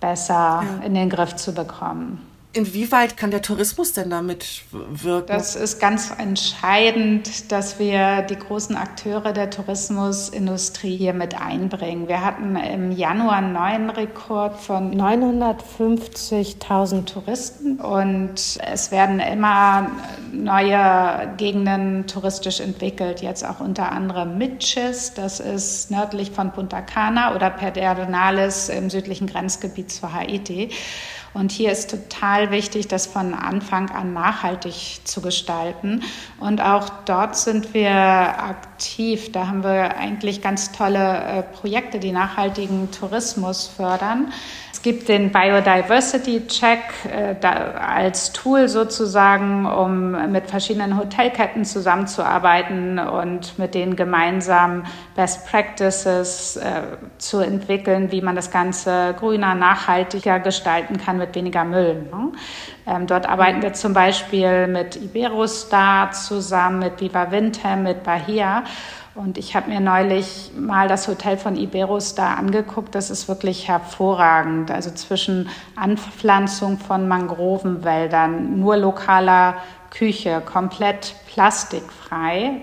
besser 0.00 0.62
in 0.84 0.94
den 0.94 1.10
Griff 1.10 1.36
zu 1.36 1.52
bekommen. 1.52 2.31
Inwieweit 2.54 3.16
kann 3.16 3.30
der 3.30 3.40
Tourismus 3.40 3.94
denn 3.94 4.10
damit 4.10 4.64
wirken? 4.70 5.28
Das 5.28 5.56
ist 5.56 5.80
ganz 5.80 6.12
entscheidend, 6.16 7.50
dass 7.50 7.78
wir 7.78 8.20
die 8.22 8.36
großen 8.36 8.76
Akteure 8.76 9.32
der 9.32 9.48
Tourismusindustrie 9.48 10.94
hier 10.94 11.14
mit 11.14 11.40
einbringen. 11.40 12.08
Wir 12.08 12.22
hatten 12.22 12.56
im 12.56 12.92
Januar 12.92 13.36
einen 13.36 13.54
neuen 13.54 13.88
Rekord 13.88 14.60
von 14.60 14.94
950.000 14.94 17.06
Touristen 17.06 17.80
und 17.80 18.34
es 18.34 18.90
werden 18.90 19.18
immer 19.18 19.90
neue 20.30 21.32
Gegenden 21.38 22.06
touristisch 22.06 22.60
entwickelt, 22.60 23.22
jetzt 23.22 23.48
auch 23.48 23.60
unter 23.60 23.90
anderem 23.90 24.36
Mitchis, 24.36 25.14
das 25.14 25.40
ist 25.40 25.90
nördlich 25.90 26.32
von 26.32 26.52
Punta 26.52 26.82
Cana 26.82 27.34
oder 27.34 27.48
Pedernales 27.48 28.68
im 28.68 28.90
südlichen 28.90 29.26
Grenzgebiet 29.26 29.90
zu 29.90 30.12
Haiti. 30.12 30.68
Und 31.34 31.50
hier 31.50 31.72
ist 31.72 31.90
total 31.90 32.50
wichtig, 32.50 32.88
das 32.88 33.06
von 33.06 33.32
Anfang 33.32 33.90
an 33.90 34.12
nachhaltig 34.12 35.00
zu 35.04 35.22
gestalten. 35.22 36.02
Und 36.38 36.60
auch 36.60 36.90
dort 37.06 37.36
sind 37.36 37.72
wir 37.72 37.90
aktiv. 37.90 39.32
Da 39.32 39.46
haben 39.46 39.62
wir 39.62 39.96
eigentlich 39.96 40.42
ganz 40.42 40.72
tolle 40.72 41.22
äh, 41.24 41.42
Projekte, 41.42 41.98
die 41.98 42.12
nachhaltigen 42.12 42.90
Tourismus 42.90 43.66
fördern. 43.66 44.32
Es 44.82 44.84
gibt 44.84 45.08
den 45.08 45.30
Biodiversity 45.30 46.44
Check 46.48 46.80
äh, 47.08 47.36
da, 47.40 47.50
als 47.74 48.32
Tool 48.32 48.68
sozusagen, 48.68 49.64
um 49.64 50.32
mit 50.32 50.50
verschiedenen 50.50 50.98
Hotelketten 50.98 51.64
zusammenzuarbeiten 51.64 52.98
und 52.98 53.60
mit 53.60 53.76
denen 53.76 53.94
gemeinsam 53.94 54.82
Best 55.14 55.46
Practices 55.46 56.56
äh, 56.56 56.82
zu 57.18 57.38
entwickeln, 57.38 58.10
wie 58.10 58.22
man 58.22 58.34
das 58.34 58.50
Ganze 58.50 59.14
grüner, 59.16 59.54
nachhaltiger 59.54 60.40
gestalten 60.40 60.98
kann 60.98 61.16
mit 61.16 61.36
weniger 61.36 61.62
Müll. 61.62 62.08
Ne? 62.10 62.32
Ähm, 62.84 63.06
dort 63.06 63.28
arbeiten 63.28 63.62
wir 63.62 63.74
zum 63.74 63.92
Beispiel 63.92 64.66
mit 64.66 64.96
Iberostar 64.96 66.10
zusammen, 66.10 66.80
mit 66.80 67.00
Viva 67.00 67.30
Windham, 67.30 67.84
mit 67.84 68.02
Bahia. 68.02 68.64
Und 69.14 69.36
ich 69.36 69.54
habe 69.54 69.68
mir 69.68 69.80
neulich 69.80 70.52
mal 70.56 70.88
das 70.88 71.06
Hotel 71.06 71.36
von 71.36 71.54
Iberos 71.54 72.14
da 72.14 72.34
angeguckt. 72.34 72.94
Das 72.94 73.10
ist 73.10 73.28
wirklich 73.28 73.68
hervorragend. 73.68 74.70
Also 74.70 74.90
zwischen 74.90 75.50
Anpflanzung 75.76 76.78
von 76.78 77.08
Mangrovenwäldern, 77.08 78.58
nur 78.58 78.78
lokaler 78.78 79.56
Küche, 79.90 80.40
komplett 80.40 81.14
plastikfrei. 81.26 82.62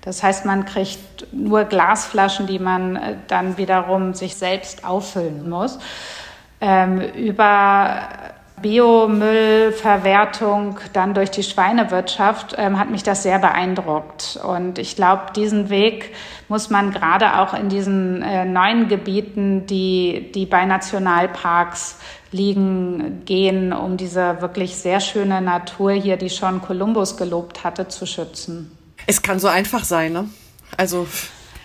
Das 0.00 0.22
heißt, 0.22 0.46
man 0.46 0.64
kriegt 0.64 1.32
nur 1.32 1.64
Glasflaschen, 1.64 2.46
die 2.46 2.58
man 2.58 2.96
äh, 2.96 3.16
dann 3.28 3.58
wiederum 3.58 4.14
sich 4.14 4.34
selbst 4.36 4.84
auffüllen 4.84 5.48
muss. 5.48 5.78
Ähm, 6.60 7.00
über 7.00 8.08
Biomüllverwertung 8.62 10.78
dann 10.92 11.14
durch 11.14 11.30
die 11.30 11.42
Schweinewirtschaft 11.42 12.54
ähm, 12.56 12.78
hat 12.78 12.90
mich 12.90 13.02
das 13.02 13.22
sehr 13.22 13.38
beeindruckt. 13.38 14.38
Und 14.42 14.78
ich 14.78 14.96
glaube, 14.96 15.32
diesen 15.34 15.68
Weg 15.68 16.14
muss 16.48 16.70
man 16.70 16.92
gerade 16.92 17.40
auch 17.40 17.54
in 17.54 17.68
diesen 17.68 18.22
äh, 18.22 18.44
neuen 18.44 18.88
Gebieten, 18.88 19.66
die, 19.66 20.30
die 20.34 20.46
bei 20.46 20.64
Nationalparks 20.64 21.98
liegen, 22.30 23.24
gehen, 23.24 23.72
um 23.72 23.96
diese 23.96 24.40
wirklich 24.40 24.76
sehr 24.76 25.00
schöne 25.00 25.42
Natur 25.42 25.92
hier, 25.92 26.16
die 26.16 26.30
schon 26.30 26.62
Kolumbus 26.62 27.16
gelobt 27.16 27.64
hatte, 27.64 27.88
zu 27.88 28.06
schützen. 28.06 28.76
Es 29.06 29.22
kann 29.22 29.38
so 29.38 29.48
einfach 29.48 29.84
sein, 29.84 30.12
ne? 30.12 30.28
Also 30.76 31.06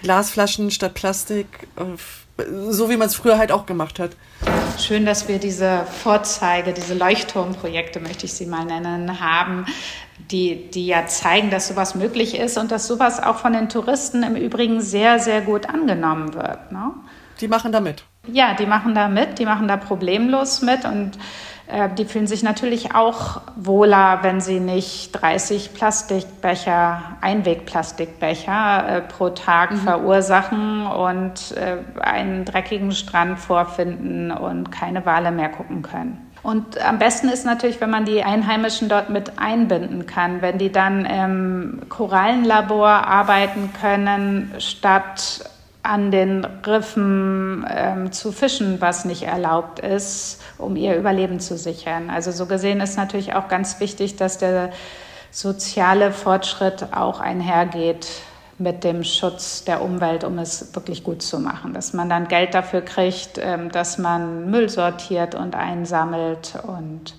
Glasflaschen 0.02 0.72
statt 0.72 0.94
Plastik, 0.94 1.68
äh, 1.78 1.84
so 2.70 2.90
wie 2.90 2.98
man 2.98 3.08
es 3.08 3.16
früher 3.16 3.38
halt 3.38 3.52
auch 3.52 3.66
gemacht 3.66 4.00
hat. 4.00 4.12
Schön, 4.78 5.06
dass 5.06 5.28
wir 5.28 5.40
diese 5.40 5.86
Vorzeige, 6.04 6.74
diese 6.74 6.94
Leuchtturmprojekte, 6.94 8.00
möchte 8.00 8.26
ich 8.26 8.34
sie 8.34 8.46
mal 8.46 8.66
nennen, 8.66 9.20
haben, 9.20 9.66
die, 10.32 10.70
die 10.70 10.88
ja 10.88 11.08
zeigen, 11.08 11.50
dass 11.50 11.68
sowas 11.68 11.96
möglich 11.96 12.38
ist 12.38 12.58
und 12.58 12.72
dass 12.72 12.88
sowas 12.88 13.22
auch 13.22 13.38
von 13.38 13.54
den 13.54 13.70
Touristen 13.70 14.24
im 14.24 14.36
Übrigen 14.36 14.82
sehr, 14.82 15.20
sehr 15.20 15.42
gut 15.42 15.68
angenommen 15.68 16.34
wird. 16.34 16.72
Ne? 16.72 16.92
Die 17.42 17.48
machen 17.48 17.72
da 17.72 17.80
mit. 17.80 18.04
Ja, 18.32 18.54
die 18.54 18.66
machen 18.66 18.94
da 18.94 19.08
mit, 19.08 19.40
die 19.40 19.46
machen 19.46 19.68
da 19.68 19.78
problemlos 19.78 20.62
mit 20.62 20.86
und 20.86 21.12
äh, 21.68 21.90
die 21.98 22.06
fühlen 22.06 22.28
sich 22.28 22.44
natürlich 22.44 22.96
auch 22.96 23.42
wohler, 23.56 24.20
wenn 24.22 24.40
sie 24.40 24.60
nicht 24.60 25.12
30 25.12 25.74
Plastikbecher, 25.74 27.02
Einwegplastikbecher 27.22 28.88
äh, 28.88 29.02
pro 29.02 29.30
Tag 29.30 29.72
mhm. 29.72 29.78
verursachen 29.78 30.88
und 30.88 31.56
äh, 31.58 31.78
einen 32.00 32.46
dreckigen 32.46 32.92
Strand 32.92 33.40
vorfinden 33.40 34.32
und 34.32 34.72
keine 34.72 35.06
Wale 35.06 35.32
mehr 35.32 35.50
gucken 35.50 35.82
können. 35.82 36.24
Und 36.42 36.80
am 36.82 37.00
besten 37.00 37.28
ist 37.28 37.46
natürlich, 37.46 37.82
wenn 37.82 37.90
man 37.90 38.06
die 38.06 38.24
Einheimischen 38.24 38.88
dort 38.88 39.10
mit 39.10 39.38
einbinden 39.38 40.06
kann, 40.06 40.42
wenn 40.42 40.58
die 40.58 40.72
dann 40.72 41.04
im 41.04 41.82
Korallenlabor 41.90 42.88
arbeiten 42.88 43.74
können, 43.82 44.54
statt 44.60 45.42
an 45.88 46.12
den 46.12 46.44
Riffen 46.44 47.66
ähm, 47.70 48.12
zu 48.12 48.32
fischen, 48.32 48.82
was 48.82 49.06
nicht 49.06 49.24
erlaubt 49.24 49.80
ist, 49.80 50.42
um 50.58 50.76
ihr 50.76 50.98
Überleben 50.98 51.40
zu 51.40 51.58
sichern. 51.58 52.10
Also 52.10 52.32
so 52.32 52.46
gesehen 52.46 52.82
ist 52.82 52.98
natürlich 52.98 53.34
auch 53.36 53.48
ganz 53.48 53.80
wichtig, 53.80 54.18
dass 54.18 54.38
der 54.38 54.72
soziale 55.32 56.12
Fortschritt 56.12 56.88
auch 56.94 57.20
einhergeht 57.20 58.08
mit 58.58 58.84
dem 58.84 59.04
Schutz 59.04 59.64
der 59.64 59.82
Umwelt, 59.82 60.24
um 60.24 60.40
es 60.40 60.76
wirklich 60.76 61.04
gut 61.04 61.22
zu 61.22 61.40
machen. 61.40 61.74
Dass 61.74 61.94
man 61.94 62.10
dann 62.10 62.28
Geld 62.28 62.54
dafür 62.54 62.82
kriegt, 62.82 63.38
ähm, 63.38 63.72
dass 63.72 63.98
man 63.98 64.50
Müll 64.50 64.68
sortiert 64.68 65.36
und 65.36 65.56
einsammelt 65.56 66.56
und 66.68 67.16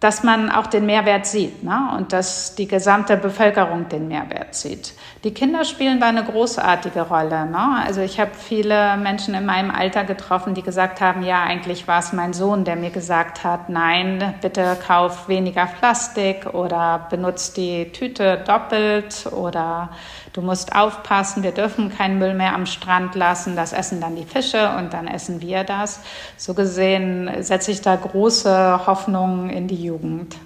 dass 0.00 0.22
man 0.22 0.50
auch 0.50 0.66
den 0.66 0.86
Mehrwert 0.86 1.26
sieht 1.26 1.64
ne? 1.64 1.90
und 1.96 2.12
dass 2.12 2.54
die 2.54 2.68
gesamte 2.68 3.16
Bevölkerung 3.16 3.88
den 3.88 4.08
Mehrwert 4.08 4.54
sieht. 4.54 4.94
Die 5.24 5.34
Kinder 5.34 5.64
spielen 5.64 6.00
da 6.00 6.06
eine 6.06 6.24
großartige 6.24 7.02
Rolle. 7.02 7.46
Ne? 7.46 7.82
Also 7.84 8.00
ich 8.00 8.20
habe 8.20 8.30
viele 8.34 8.96
Menschen 8.96 9.34
in 9.34 9.44
meinem 9.44 9.70
Alter 9.70 10.04
getroffen, 10.04 10.54
die 10.54 10.62
gesagt 10.62 11.00
haben, 11.00 11.22
ja, 11.22 11.42
eigentlich 11.42 11.88
war 11.88 11.98
es 11.98 12.12
mein 12.12 12.32
Sohn, 12.32 12.64
der 12.64 12.76
mir 12.76 12.90
gesagt 12.90 13.42
hat, 13.42 13.68
nein, 13.68 14.34
bitte 14.40 14.76
kauf 14.86 15.28
weniger 15.28 15.66
Plastik 15.66 16.46
oder 16.54 17.06
benutzt 17.10 17.56
die 17.56 17.90
Tüte 17.90 18.42
doppelt 18.46 19.26
oder 19.32 19.90
du 20.32 20.40
musst 20.40 20.74
aufpassen, 20.74 21.42
wir 21.42 21.52
dürfen 21.52 21.90
keinen 21.90 22.18
Müll 22.18 22.34
mehr 22.34 22.54
am 22.54 22.66
Strand 22.66 23.14
lassen, 23.14 23.56
das 23.56 23.72
essen 23.72 24.00
dann 24.00 24.16
die 24.16 24.24
Fische 24.24 24.76
und 24.76 24.92
dann 24.92 25.06
essen 25.06 25.40
wir 25.40 25.64
das. 25.64 26.00
So 26.36 26.54
gesehen 26.54 27.30
setze 27.40 27.70
ich 27.70 27.80
da 27.80 27.96
große 27.96 28.86
Hoffnungen 28.86 29.50
in 29.50 29.68
die 29.68 29.82
Jugend. 29.82 30.36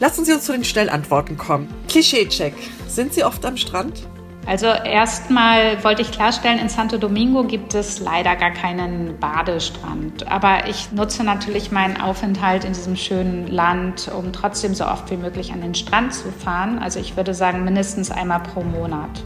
Lassen 0.00 0.24
Sie 0.24 0.32
uns 0.32 0.44
zu 0.44 0.52
den 0.52 0.64
Schnellantworten 0.64 1.36
kommen. 1.36 1.72
Klischee-Check. 1.88 2.54
Sind 2.86 3.12
Sie 3.14 3.24
oft 3.24 3.44
am 3.44 3.56
Strand? 3.56 4.06
Also 4.48 4.68
erstmal 4.68 5.84
wollte 5.84 6.00
ich 6.00 6.10
klarstellen, 6.10 6.58
in 6.58 6.70
Santo 6.70 6.96
Domingo 6.96 7.44
gibt 7.44 7.74
es 7.74 8.00
leider 8.00 8.34
gar 8.34 8.50
keinen 8.50 9.18
Badestrand. 9.20 10.26
Aber 10.26 10.66
ich 10.66 10.90
nutze 10.90 11.22
natürlich 11.22 11.70
meinen 11.70 12.00
Aufenthalt 12.00 12.64
in 12.64 12.72
diesem 12.72 12.96
schönen 12.96 13.46
Land, 13.48 14.10
um 14.16 14.32
trotzdem 14.32 14.74
so 14.74 14.86
oft 14.86 15.10
wie 15.10 15.18
möglich 15.18 15.52
an 15.52 15.60
den 15.60 15.74
Strand 15.74 16.14
zu 16.14 16.32
fahren. 16.32 16.78
Also 16.78 16.98
ich 16.98 17.14
würde 17.14 17.34
sagen 17.34 17.62
mindestens 17.62 18.10
einmal 18.10 18.40
pro 18.40 18.62
Monat. 18.62 19.22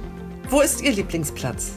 Wo 0.50 0.60
ist 0.60 0.82
Ihr 0.82 0.90
Lieblingsplatz? 0.90 1.74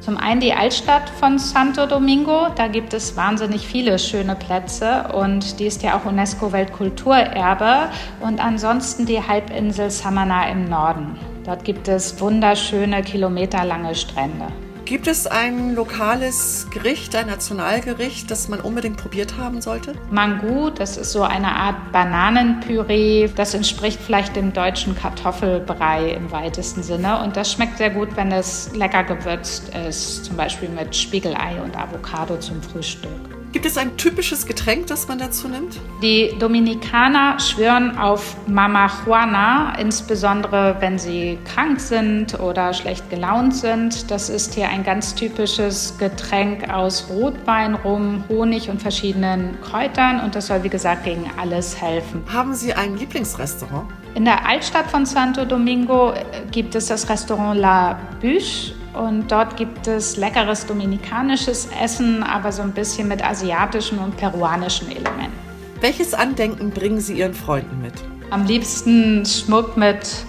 Zum 0.00 0.16
einen 0.16 0.40
die 0.40 0.52
Altstadt 0.52 1.08
von 1.10 1.38
Santo 1.38 1.86
Domingo, 1.86 2.48
da 2.56 2.66
gibt 2.66 2.92
es 2.92 3.16
wahnsinnig 3.16 3.68
viele 3.68 4.00
schöne 4.00 4.34
Plätze 4.34 5.12
und 5.14 5.60
die 5.60 5.66
ist 5.66 5.84
ja 5.84 5.96
auch 5.96 6.06
UNESCO-Weltkulturerbe 6.06 7.90
und 8.18 8.44
ansonsten 8.44 9.06
die 9.06 9.22
Halbinsel 9.22 9.90
Samana 9.90 10.50
im 10.50 10.64
Norden. 10.64 11.29
Dort 11.44 11.64
gibt 11.64 11.88
es 11.88 12.20
wunderschöne 12.20 13.02
kilometerlange 13.02 13.94
Strände. 13.94 14.46
Gibt 14.90 15.06
es 15.06 15.28
ein 15.28 15.76
lokales 15.76 16.66
Gericht, 16.72 17.14
ein 17.14 17.28
Nationalgericht, 17.28 18.28
das 18.28 18.48
man 18.48 18.60
unbedingt 18.60 18.96
probiert 18.96 19.36
haben 19.38 19.62
sollte? 19.62 19.94
Mangu, 20.10 20.68
das 20.70 20.96
ist 20.96 21.12
so 21.12 21.22
eine 21.22 21.54
Art 21.54 21.92
Bananenpüree. 21.92 23.28
Das 23.36 23.54
entspricht 23.54 24.00
vielleicht 24.00 24.34
dem 24.34 24.52
deutschen 24.52 24.96
Kartoffelbrei 24.96 26.10
im 26.10 26.32
weitesten 26.32 26.82
Sinne. 26.82 27.22
Und 27.22 27.36
das 27.36 27.52
schmeckt 27.52 27.78
sehr 27.78 27.90
gut, 27.90 28.08
wenn 28.16 28.32
es 28.32 28.74
lecker 28.74 29.04
gewürzt 29.04 29.70
ist, 29.88 30.24
zum 30.24 30.36
Beispiel 30.36 30.68
mit 30.68 30.96
Spiegelei 30.96 31.62
und 31.62 31.76
Avocado 31.76 32.36
zum 32.38 32.60
Frühstück. 32.60 33.39
Gibt 33.52 33.66
es 33.66 33.76
ein 33.76 33.96
typisches 33.96 34.46
Getränk, 34.46 34.86
das 34.86 35.08
man 35.08 35.18
dazu 35.18 35.48
nimmt? 35.48 35.80
Die 36.02 36.36
Dominikaner 36.38 37.40
schwören 37.40 37.98
auf 37.98 38.36
Mama 38.46 38.88
Juana, 39.04 39.74
insbesondere 39.76 40.76
wenn 40.78 41.00
sie 41.00 41.36
krank 41.44 41.80
sind 41.80 42.38
oder 42.38 42.72
schlecht 42.72 43.10
gelaunt 43.10 43.56
sind. 43.56 44.08
Das 44.08 44.28
ist 44.28 44.54
hier 44.54 44.68
ein 44.68 44.84
ganz 44.84 45.16
typisches 45.16 45.98
Getränk 45.98 46.72
aus 46.72 47.08
Rotwein, 47.10 47.74
Rum, 47.74 48.22
Honig 48.28 48.70
und 48.70 48.80
verschiedenen 48.80 49.60
Kräutern 49.62 50.20
und 50.20 50.36
das 50.36 50.46
soll 50.46 50.62
wie 50.62 50.68
gesagt 50.68 51.02
gegen 51.02 51.28
alles 51.36 51.80
helfen. 51.80 52.22
Haben 52.32 52.54
Sie 52.54 52.72
ein 52.72 52.96
Lieblingsrestaurant? 52.96 53.88
In 54.14 54.26
der 54.26 54.46
Altstadt 54.46 54.88
von 54.88 55.04
Santo 55.04 55.44
Domingo 55.44 56.14
gibt 56.52 56.76
es 56.76 56.86
das 56.86 57.08
Restaurant 57.08 57.58
La 57.58 57.98
Bûche 58.22 58.74
Und 58.94 59.30
dort 59.30 59.56
gibt 59.56 59.86
es 59.86 60.16
leckeres 60.16 60.66
dominikanisches 60.66 61.68
Essen, 61.82 62.22
aber 62.22 62.50
so 62.52 62.62
ein 62.62 62.72
bisschen 62.72 63.08
mit 63.08 63.24
asiatischen 63.24 63.98
und 63.98 64.16
peruanischen 64.16 64.90
Elementen. 64.90 65.38
Welches 65.80 66.12
Andenken 66.12 66.70
bringen 66.70 67.00
Sie 67.00 67.18
Ihren 67.18 67.34
Freunden 67.34 67.80
mit? 67.80 67.94
Am 68.30 68.44
liebsten 68.44 69.24
Schmuck 69.24 69.76
mit 69.76 70.24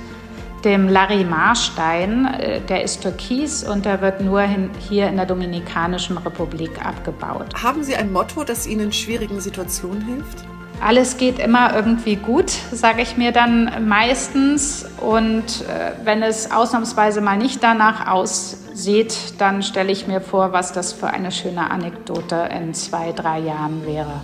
dem 0.64 0.88
Larimar-Stein. 0.88 2.26
Äh, 2.26 2.62
der 2.62 2.84
ist 2.84 3.02
türkis 3.02 3.64
und 3.64 3.86
der 3.86 4.02
wird 4.02 4.22
nur 4.22 4.44
hier 4.90 5.08
in 5.08 5.18
der 5.18 5.26
Dominikanischen 5.26 6.18
Republik 6.18 6.84
abgebaut. 6.86 7.48
Haben 7.62 7.84
Sie 7.84 7.96
ein 7.96 8.12
Motto, 8.12 8.44
das 8.44 8.68
Ihnen 8.68 8.86
in 8.86 8.92
schwierigen 8.92 9.40
Situationen 9.40 10.06
hilft? 10.06 10.46
Alles 10.82 11.18
geht 11.18 11.38
immer 11.38 11.76
irgendwie 11.76 12.16
gut, 12.16 12.50
sage 12.72 13.04
ich 13.04 13.16
mir 13.16 13.32
dann 13.32 13.88
meistens. 13.88 14.84
Und 15.00 15.64
äh, 15.68 15.92
wenn 16.04 16.24
es 16.24 16.50
ausnahmsweise 16.50 17.22
mal 17.22 17.38
nicht 17.38 17.62
danach 17.62 18.08
aussieht, 18.08 19.16
dann 19.38 19.62
stelle 19.62 19.92
ich 19.92 20.08
mir 20.08 20.22
vor, 20.22 20.54
was 20.54 20.74
das 20.74 20.92
für 20.92 21.08
eine 21.08 21.32
schöne 21.32 21.70
Anekdote 21.70 22.50
in 22.52 22.74
zwei, 22.74 23.12
drei 23.12 23.40
Jahren 23.40 23.86
wäre. 23.86 24.22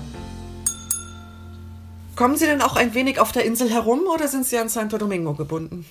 Kommen 2.16 2.38
Sie 2.38 2.48
denn 2.48 2.64
auch 2.64 2.76
ein 2.76 2.96
wenig 2.96 3.20
auf 3.20 3.32
der 3.32 3.46
Insel 3.46 3.70
herum 3.70 4.02
oder 4.12 4.28
sind 4.28 4.44
Sie 4.44 4.58
an 4.58 4.70
Santo 4.70 4.98
Domingo 4.98 5.36
gebunden? 5.36 5.86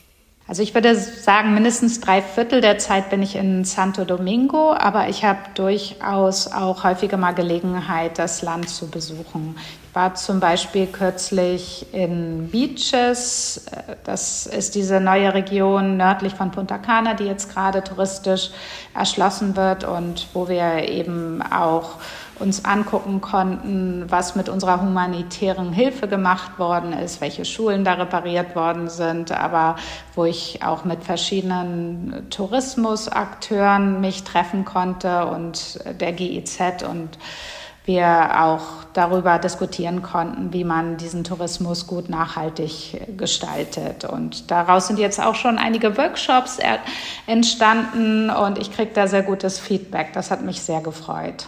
Also 0.48 0.62
ich 0.62 0.74
würde 0.74 0.94
sagen, 0.94 1.54
mindestens 1.54 2.00
drei 2.00 2.22
Viertel 2.22 2.60
der 2.60 2.78
Zeit 2.78 3.10
bin 3.10 3.20
ich 3.20 3.34
in 3.34 3.64
Santo 3.64 4.04
Domingo, 4.04 4.72
aber 4.72 5.08
ich 5.08 5.24
habe 5.24 5.40
durchaus 5.54 6.52
auch 6.52 6.84
häufiger 6.84 7.16
mal 7.16 7.32
Gelegenheit, 7.32 8.20
das 8.20 8.42
Land 8.42 8.68
zu 8.68 8.88
besuchen. 8.88 9.56
Ich 9.88 9.94
war 9.94 10.14
zum 10.14 10.38
Beispiel 10.38 10.86
kürzlich 10.86 11.92
in 11.92 12.48
Beaches. 12.50 13.66
Das 14.04 14.46
ist 14.46 14.76
diese 14.76 15.00
neue 15.00 15.34
Region 15.34 15.96
nördlich 15.96 16.34
von 16.34 16.52
Punta 16.52 16.78
Cana, 16.78 17.14
die 17.14 17.24
jetzt 17.24 17.52
gerade 17.52 17.82
touristisch 17.82 18.50
erschlossen 18.94 19.56
wird 19.56 19.82
und 19.82 20.28
wo 20.32 20.48
wir 20.48 20.88
eben 20.88 21.42
auch 21.42 21.94
uns 22.38 22.64
angucken 22.64 23.20
konnten, 23.20 24.04
was 24.08 24.36
mit 24.36 24.48
unserer 24.48 24.80
humanitären 24.80 25.72
Hilfe 25.72 26.08
gemacht 26.08 26.58
worden 26.58 26.92
ist, 26.92 27.20
welche 27.20 27.44
Schulen 27.44 27.84
da 27.84 27.94
repariert 27.94 28.54
worden 28.54 28.88
sind, 28.88 29.32
aber 29.32 29.76
wo 30.14 30.24
ich 30.24 30.62
auch 30.62 30.84
mit 30.84 31.04
verschiedenen 31.04 32.26
Tourismusakteuren 32.30 34.00
mich 34.00 34.24
treffen 34.24 34.64
konnte 34.64 35.26
und 35.26 35.80
der 36.00 36.12
GIZ 36.12 36.84
und 36.88 37.18
wir 37.86 38.42
auch 38.42 38.62
darüber 38.92 39.38
diskutieren 39.38 40.02
konnten, 40.02 40.52
wie 40.52 40.64
man 40.64 40.96
diesen 40.96 41.22
Tourismus 41.22 41.86
gut 41.86 42.08
nachhaltig 42.08 43.16
gestaltet. 43.16 44.04
Und 44.04 44.50
daraus 44.50 44.88
sind 44.88 44.98
jetzt 44.98 45.20
auch 45.22 45.36
schon 45.36 45.56
einige 45.56 45.96
Workshops 45.96 46.58
entstanden 47.26 48.28
und 48.28 48.58
ich 48.58 48.72
kriege 48.72 48.90
da 48.92 49.06
sehr 49.06 49.22
gutes 49.22 49.60
Feedback. 49.60 50.12
Das 50.12 50.32
hat 50.32 50.42
mich 50.42 50.60
sehr 50.62 50.80
gefreut. 50.80 51.46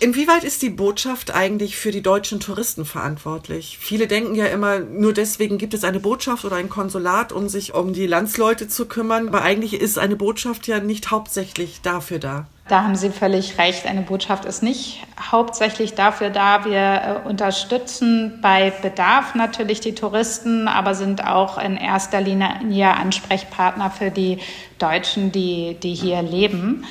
Inwieweit 0.00 0.44
ist 0.44 0.62
die 0.62 0.70
Botschaft 0.70 1.34
eigentlich 1.34 1.76
für 1.76 1.90
die 1.90 2.02
deutschen 2.02 2.38
Touristen 2.38 2.84
verantwortlich? 2.84 3.78
Viele 3.80 4.06
denken 4.06 4.36
ja 4.36 4.46
immer, 4.46 4.78
nur 4.78 5.12
deswegen 5.12 5.58
gibt 5.58 5.74
es 5.74 5.82
eine 5.82 5.98
Botschaft 5.98 6.44
oder 6.44 6.54
ein 6.54 6.68
Konsulat, 6.68 7.32
um 7.32 7.48
sich 7.48 7.74
um 7.74 7.92
die 7.92 8.06
Landsleute 8.06 8.68
zu 8.68 8.86
kümmern. 8.86 9.26
Aber 9.26 9.42
eigentlich 9.42 9.74
ist 9.74 9.98
eine 9.98 10.14
Botschaft 10.14 10.68
ja 10.68 10.78
nicht 10.78 11.10
hauptsächlich 11.10 11.80
dafür 11.82 12.20
da. 12.20 12.46
Da 12.68 12.84
haben 12.84 12.94
Sie 12.94 13.10
völlig 13.10 13.58
recht. 13.58 13.86
Eine 13.86 14.02
Botschaft 14.02 14.44
ist 14.44 14.62
nicht 14.62 15.02
hauptsächlich 15.32 15.94
dafür 15.94 16.30
da. 16.30 16.64
Wir 16.64 17.22
äh, 17.24 17.28
unterstützen 17.28 18.38
bei 18.40 18.70
Bedarf 18.82 19.34
natürlich 19.34 19.80
die 19.80 19.96
Touristen, 19.96 20.68
aber 20.68 20.94
sind 20.94 21.26
auch 21.26 21.58
in 21.58 21.76
erster 21.76 22.20
Linie 22.20 22.94
Ansprechpartner 22.94 23.90
für 23.90 24.12
die 24.12 24.38
Deutschen, 24.78 25.32
die, 25.32 25.76
die 25.82 25.94
hier 25.94 26.22
leben. 26.22 26.84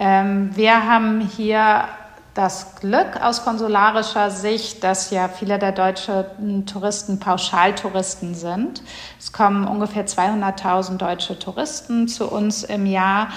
Ähm, 0.00 0.50
wir 0.56 0.86
haben 0.86 1.20
hier 1.36 1.84
das 2.34 2.76
Glück 2.76 3.20
aus 3.20 3.44
konsularischer 3.44 4.30
Sicht, 4.30 4.84
dass 4.84 5.10
ja 5.10 5.28
viele 5.28 5.58
der 5.58 5.72
deutschen 5.72 6.66
Touristen 6.66 7.18
Pauschaltouristen 7.18 8.34
sind. 8.34 8.82
Es 9.18 9.32
kommen 9.32 9.66
ungefähr 9.66 10.06
200.000 10.06 10.96
deutsche 10.96 11.38
Touristen 11.38 12.08
zu 12.08 12.30
uns 12.30 12.62
im 12.62 12.86
Jahr 12.86 13.28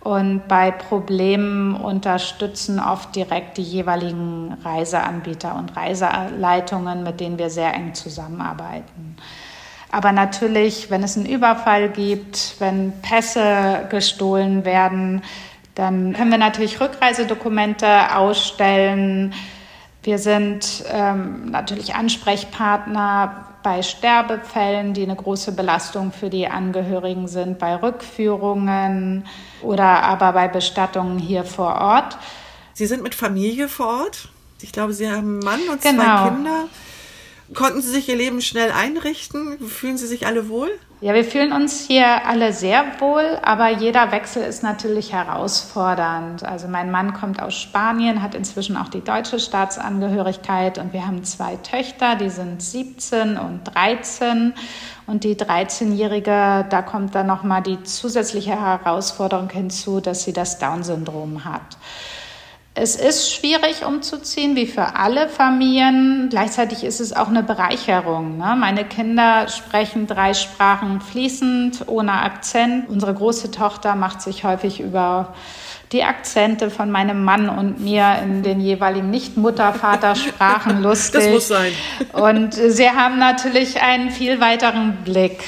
und 0.00 0.48
bei 0.48 0.70
Problemen 0.70 1.74
unterstützen 1.74 2.80
oft 2.80 3.14
direkt 3.14 3.58
die 3.58 3.62
jeweiligen 3.62 4.56
Reiseanbieter 4.64 5.54
und 5.56 5.76
Reiseleitungen, 5.76 7.02
mit 7.02 7.20
denen 7.20 7.38
wir 7.38 7.50
sehr 7.50 7.74
eng 7.74 7.94
zusammenarbeiten. 7.94 9.16
Aber 9.90 10.12
natürlich, 10.12 10.90
wenn 10.90 11.02
es 11.02 11.16
einen 11.16 11.26
Überfall 11.26 11.88
gibt, 11.88 12.56
wenn 12.58 12.92
Pässe 13.00 13.86
gestohlen 13.90 14.64
werden, 14.64 15.22
dann 15.78 16.12
können 16.12 16.32
wir 16.32 16.38
natürlich 16.38 16.80
Rückreisedokumente 16.80 18.16
ausstellen. 18.16 19.32
Wir 20.02 20.18
sind 20.18 20.82
ähm, 20.90 21.52
natürlich 21.52 21.94
Ansprechpartner 21.94 23.46
bei 23.62 23.82
Sterbefällen, 23.82 24.92
die 24.92 25.04
eine 25.04 25.14
große 25.14 25.52
Belastung 25.52 26.10
für 26.10 26.30
die 26.30 26.48
Angehörigen 26.48 27.28
sind, 27.28 27.60
bei 27.60 27.76
Rückführungen 27.76 29.24
oder 29.62 30.02
aber 30.02 30.32
bei 30.32 30.48
Bestattungen 30.48 31.20
hier 31.20 31.44
vor 31.44 31.80
Ort. 31.80 32.18
Sie 32.74 32.86
sind 32.86 33.04
mit 33.04 33.14
Familie 33.14 33.68
vor 33.68 34.02
Ort? 34.02 34.30
Ich 34.60 34.72
glaube, 34.72 34.92
Sie 34.92 35.08
haben 35.08 35.16
einen 35.18 35.38
Mann 35.38 35.60
und 35.70 35.80
genau. 35.80 36.02
zwei 36.02 36.28
Kinder. 36.30 36.64
Konnten 37.54 37.80
Sie 37.80 37.90
sich 37.90 38.08
Ihr 38.08 38.16
Leben 38.16 38.40
schnell 38.42 38.70
einrichten? 38.72 39.58
Fühlen 39.58 39.96
Sie 39.96 40.06
sich 40.06 40.26
alle 40.26 40.48
wohl? 40.48 40.70
Ja, 41.00 41.14
wir 41.14 41.24
fühlen 41.24 41.52
uns 41.52 41.86
hier 41.86 42.26
alle 42.26 42.52
sehr 42.52 42.84
wohl, 42.98 43.38
aber 43.42 43.68
jeder 43.68 44.10
Wechsel 44.10 44.42
ist 44.42 44.64
natürlich 44.64 45.12
herausfordernd. 45.12 46.42
Also 46.42 46.66
mein 46.66 46.90
Mann 46.90 47.14
kommt 47.14 47.40
aus 47.40 47.54
Spanien, 47.54 48.20
hat 48.20 48.34
inzwischen 48.34 48.76
auch 48.76 48.88
die 48.88 49.00
deutsche 49.00 49.38
Staatsangehörigkeit 49.38 50.76
und 50.78 50.92
wir 50.92 51.06
haben 51.06 51.22
zwei 51.22 51.54
Töchter, 51.56 52.16
die 52.16 52.30
sind 52.30 52.60
17 52.60 53.38
und 53.38 53.60
13 53.74 54.54
und 55.06 55.22
die 55.22 55.36
13-jährige, 55.36 56.66
da 56.68 56.82
kommt 56.82 57.14
dann 57.14 57.28
noch 57.28 57.44
mal 57.44 57.60
die 57.60 57.80
zusätzliche 57.84 58.60
Herausforderung 58.60 59.48
hinzu, 59.50 60.00
dass 60.00 60.24
sie 60.24 60.32
das 60.32 60.58
Down-Syndrom 60.58 61.44
hat. 61.44 61.78
Es 62.80 62.94
ist 62.94 63.34
schwierig 63.34 63.84
umzuziehen, 63.84 64.54
wie 64.54 64.66
für 64.66 64.94
alle 64.94 65.28
Familien. 65.28 66.28
Gleichzeitig 66.30 66.84
ist 66.84 67.00
es 67.00 67.12
auch 67.12 67.26
eine 67.26 67.42
Bereicherung. 67.42 68.38
Ne? 68.38 68.54
Meine 68.56 68.84
Kinder 68.84 69.48
sprechen 69.48 70.06
drei 70.06 70.32
Sprachen 70.32 71.00
fließend, 71.00 71.88
ohne 71.88 72.12
Akzent. 72.12 72.88
Unsere 72.88 73.14
große 73.14 73.50
Tochter 73.50 73.96
macht 73.96 74.22
sich 74.22 74.44
häufig 74.44 74.78
über 74.78 75.34
die 75.90 76.04
Akzente 76.04 76.70
von 76.70 76.90
meinem 76.90 77.24
Mann 77.24 77.48
und 77.48 77.80
mir 77.80 78.18
in 78.22 78.44
den 78.44 78.60
jeweiligen 78.60 79.10
Nicht-Mutter-Vater-Sprachen 79.10 80.80
lustig. 80.80 81.08
Das 81.18 81.32
muss 81.32 81.48
sein. 81.48 81.72
Und 82.12 82.54
sie 82.54 82.90
haben 82.90 83.18
natürlich 83.18 83.82
einen 83.82 84.10
viel 84.10 84.40
weiteren 84.40 84.98
Blick. 85.04 85.42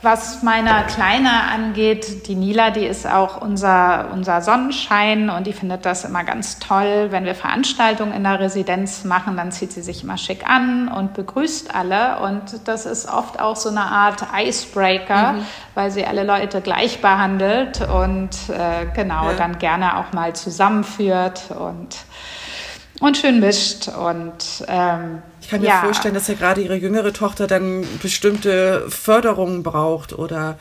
Was 0.00 0.44
meine 0.44 0.84
Kleine 0.86 1.28
angeht, 1.52 2.28
die 2.28 2.36
Nila, 2.36 2.70
die 2.70 2.86
ist 2.86 3.04
auch 3.04 3.42
unser, 3.42 4.10
unser 4.12 4.42
Sonnenschein 4.42 5.28
und 5.28 5.44
die 5.48 5.52
findet 5.52 5.84
das 5.84 6.04
immer 6.04 6.22
ganz 6.22 6.60
toll. 6.60 7.08
Wenn 7.10 7.24
wir 7.24 7.34
Veranstaltungen 7.34 8.12
in 8.12 8.22
der 8.22 8.38
Residenz 8.38 9.02
machen, 9.02 9.36
dann 9.36 9.50
zieht 9.50 9.72
sie 9.72 9.82
sich 9.82 10.04
immer 10.04 10.16
schick 10.16 10.48
an 10.48 10.86
und 10.86 11.14
begrüßt 11.14 11.74
alle. 11.74 12.20
Und 12.20 12.68
das 12.68 12.86
ist 12.86 13.08
oft 13.12 13.40
auch 13.40 13.56
so 13.56 13.70
eine 13.70 13.80
Art 13.80 14.22
Icebreaker, 14.40 15.32
mhm. 15.32 15.46
weil 15.74 15.90
sie 15.90 16.06
alle 16.06 16.22
Leute 16.22 16.60
gleich 16.60 17.00
behandelt 17.00 17.80
und 17.80 18.30
äh, 18.50 18.86
genau 18.94 19.30
ja. 19.30 19.36
dann 19.36 19.58
gerne 19.58 19.96
auch 19.96 20.12
mal 20.12 20.32
zusammenführt 20.32 21.50
und, 21.50 21.96
und 23.00 23.16
schön 23.16 23.40
mischt. 23.40 23.88
Und 23.88 24.64
ähm, 24.68 25.22
ich 25.48 25.52
kann 25.52 25.62
mir 25.62 25.68
ja. 25.68 25.80
vorstellen, 25.80 26.12
dass 26.12 26.28
ja 26.28 26.34
gerade 26.34 26.60
ihre 26.60 26.76
jüngere 26.76 27.10
Tochter 27.10 27.46
dann 27.46 27.82
bestimmte 28.02 28.84
Förderungen 28.90 29.62
braucht 29.62 30.12
oder 30.12 30.58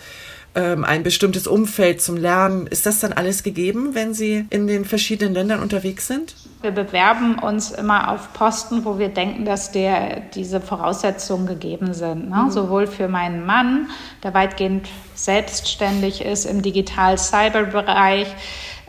ähm, 0.56 0.86
ein 0.86 1.04
bestimmtes 1.04 1.46
Umfeld 1.46 2.02
zum 2.02 2.16
Lernen. 2.16 2.68
Ist 2.68 2.86
das 2.86 3.02
dann 3.02 3.12
alles 3.12 3.44
gegeben, 3.44 3.96
wenn 3.96 4.14
Sie 4.14 4.46
in 4.50 4.66
den 4.66 4.86
verschiedenen 4.86 5.34
Ländern 5.34 5.62
unterwegs 5.62 6.08
sind? 6.08 6.36
Wir 6.62 6.72
bewerben 6.72 7.38
uns 7.38 7.72
immer 7.72 8.14
auf 8.14 8.32
Posten, 8.32 8.86
wo 8.86 8.98
wir 8.98 9.10
denken, 9.10 9.44
dass 9.44 9.74
der, 9.74 10.22
diese 10.34 10.62
Voraussetzungen 10.62 11.48
gegeben 11.48 11.94
sind. 11.94 12.30
Ne? 12.30 12.44
Mhm. 12.46 12.52
Sowohl 12.52 12.88
für 12.88 13.10
meinen 13.10 13.46
Mann, 13.46 13.90
der 14.24 14.34
weitgehend 14.34 14.88
selbstständig 15.16 16.24
ist 16.24 16.46
im 16.46 16.62
Digital-Cyber-Bereich, 16.62 18.28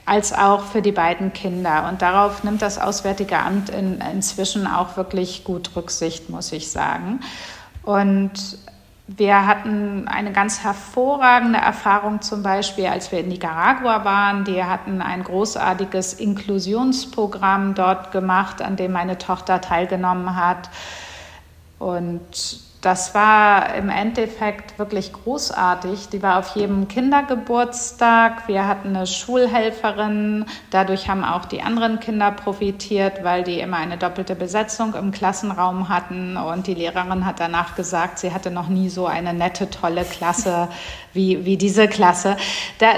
als 0.09 0.33
auch 0.33 0.63
für 0.63 0.83
die 0.83 0.93
beiden 0.93 1.33
Kinder. 1.33 1.87
Und 1.89 2.03
darauf 2.03 2.43
nimmt 2.43 2.63
das 2.63 2.79
Auswärtige 2.79 3.39
Amt 3.39 3.69
in, 3.69 4.01
inzwischen 4.01 4.67
auch 4.67 4.97
wirklich 4.97 5.45
gut 5.45 5.71
Rücksicht, 5.77 6.31
muss 6.31 6.51
ich 6.53 6.71
sagen. 6.71 7.21
Und 7.83 8.59
wir 9.07 9.47
hatten 9.47 10.07
eine 10.07 10.33
ganz 10.33 10.63
hervorragende 10.63 11.59
Erfahrung 11.59 12.21
zum 12.21 12.43
Beispiel, 12.43 12.87
als 12.87 13.11
wir 13.11 13.21
in 13.21 13.29
Nicaragua 13.29 14.05
waren. 14.05 14.45
Die 14.45 14.63
hatten 14.63 15.01
ein 15.01 15.25
großartiges 15.25 16.15
Inklusionsprogramm 16.15 17.75
dort 17.75 18.13
gemacht, 18.13 18.61
an 18.61 18.77
dem 18.77 18.93
meine 18.93 19.17
Tochter 19.17 19.61
teilgenommen 19.61 20.37
hat. 20.37 20.69
Und 21.79 22.61
das 22.81 23.13
war 23.13 23.75
im 23.75 23.89
Endeffekt 23.89 24.79
wirklich 24.79 25.13
großartig. 25.13 26.11
Die 26.11 26.23
war 26.23 26.39
auf 26.39 26.55
jedem 26.55 26.87
Kindergeburtstag. 26.87 28.47
Wir 28.47 28.69
hatten 28.69 28.95
eine 28.95 29.05
Schulhelferin. 29.05 30.47
Dadurch 30.71 31.09
haben 31.09 31.25
auch 31.25 31.45
die 31.45 31.61
anderen 31.61 31.99
Kinder 31.99 32.31
profitiert, 32.31 33.25
weil 33.25 33.43
die 33.43 33.59
immer 33.59 33.79
eine 33.79 33.99
doppelte 33.99 34.37
Besetzung 34.37 34.95
im 34.95 35.11
Klassenraum 35.11 35.89
hatten. 35.89 36.37
Und 36.37 36.69
die 36.69 36.75
Lehrerin 36.75 37.27
hat 37.27 37.41
danach 37.41 37.75
gesagt, 37.75 38.21
sie 38.21 38.33
hatte 38.33 38.53
noch 38.53 38.69
nie 38.69 38.91
so 38.91 39.07
eine 39.07 39.35
nette, 39.35 39.71
tolle 39.71 40.05
Klasse 40.05 40.69
wie, 41.13 41.45
wie 41.45 41.57
diese 41.57 41.89
Klasse. 41.89 42.37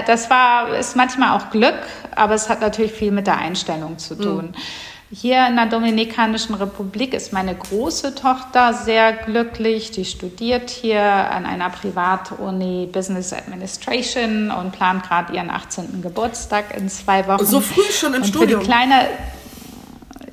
Das 0.05 0.29
war, 0.29 0.75
ist 0.75 0.95
manchmal 0.95 1.35
auch 1.35 1.49
Glück, 1.49 1.79
aber 2.15 2.35
es 2.35 2.49
hat 2.49 2.61
natürlich 2.61 2.91
viel 2.91 3.11
mit 3.11 3.25
der 3.25 3.39
Einstellung 3.39 3.97
zu 3.97 4.13
tun. 4.15 4.45
Mhm. 4.47 4.55
Hier 5.13 5.45
in 5.45 5.57
der 5.57 5.65
Dominikanischen 5.65 6.55
Republik 6.55 7.13
ist 7.13 7.33
meine 7.33 7.53
große 7.53 8.15
Tochter 8.15 8.73
sehr 8.73 9.11
glücklich. 9.11 9.91
Die 9.91 10.05
studiert 10.05 10.69
hier 10.69 11.01
an 11.01 11.45
einer 11.45 11.69
Privatuni 11.69 12.87
Business 12.89 13.33
Administration 13.33 14.51
und 14.51 14.71
plant 14.71 15.03
gerade 15.03 15.33
ihren 15.33 15.49
18. 15.49 16.01
Geburtstag 16.01 16.77
in 16.77 16.87
zwei 16.87 17.27
Wochen. 17.27 17.45
So 17.45 17.59
früh 17.59 17.91
schon 17.91 18.13
im 18.13 18.21
und 18.21 18.27
Studium? 18.29 18.61
Für 18.61 18.65
die 18.65 18.71
kleine, 18.71 19.07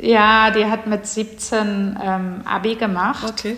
ja, 0.01 0.53
die 0.53 0.67
hat 0.67 0.87
mit 0.87 1.09
17 1.09 1.99
ähm, 2.01 2.43
Abi 2.45 2.77
gemacht. 2.77 3.25
Okay. 3.29 3.57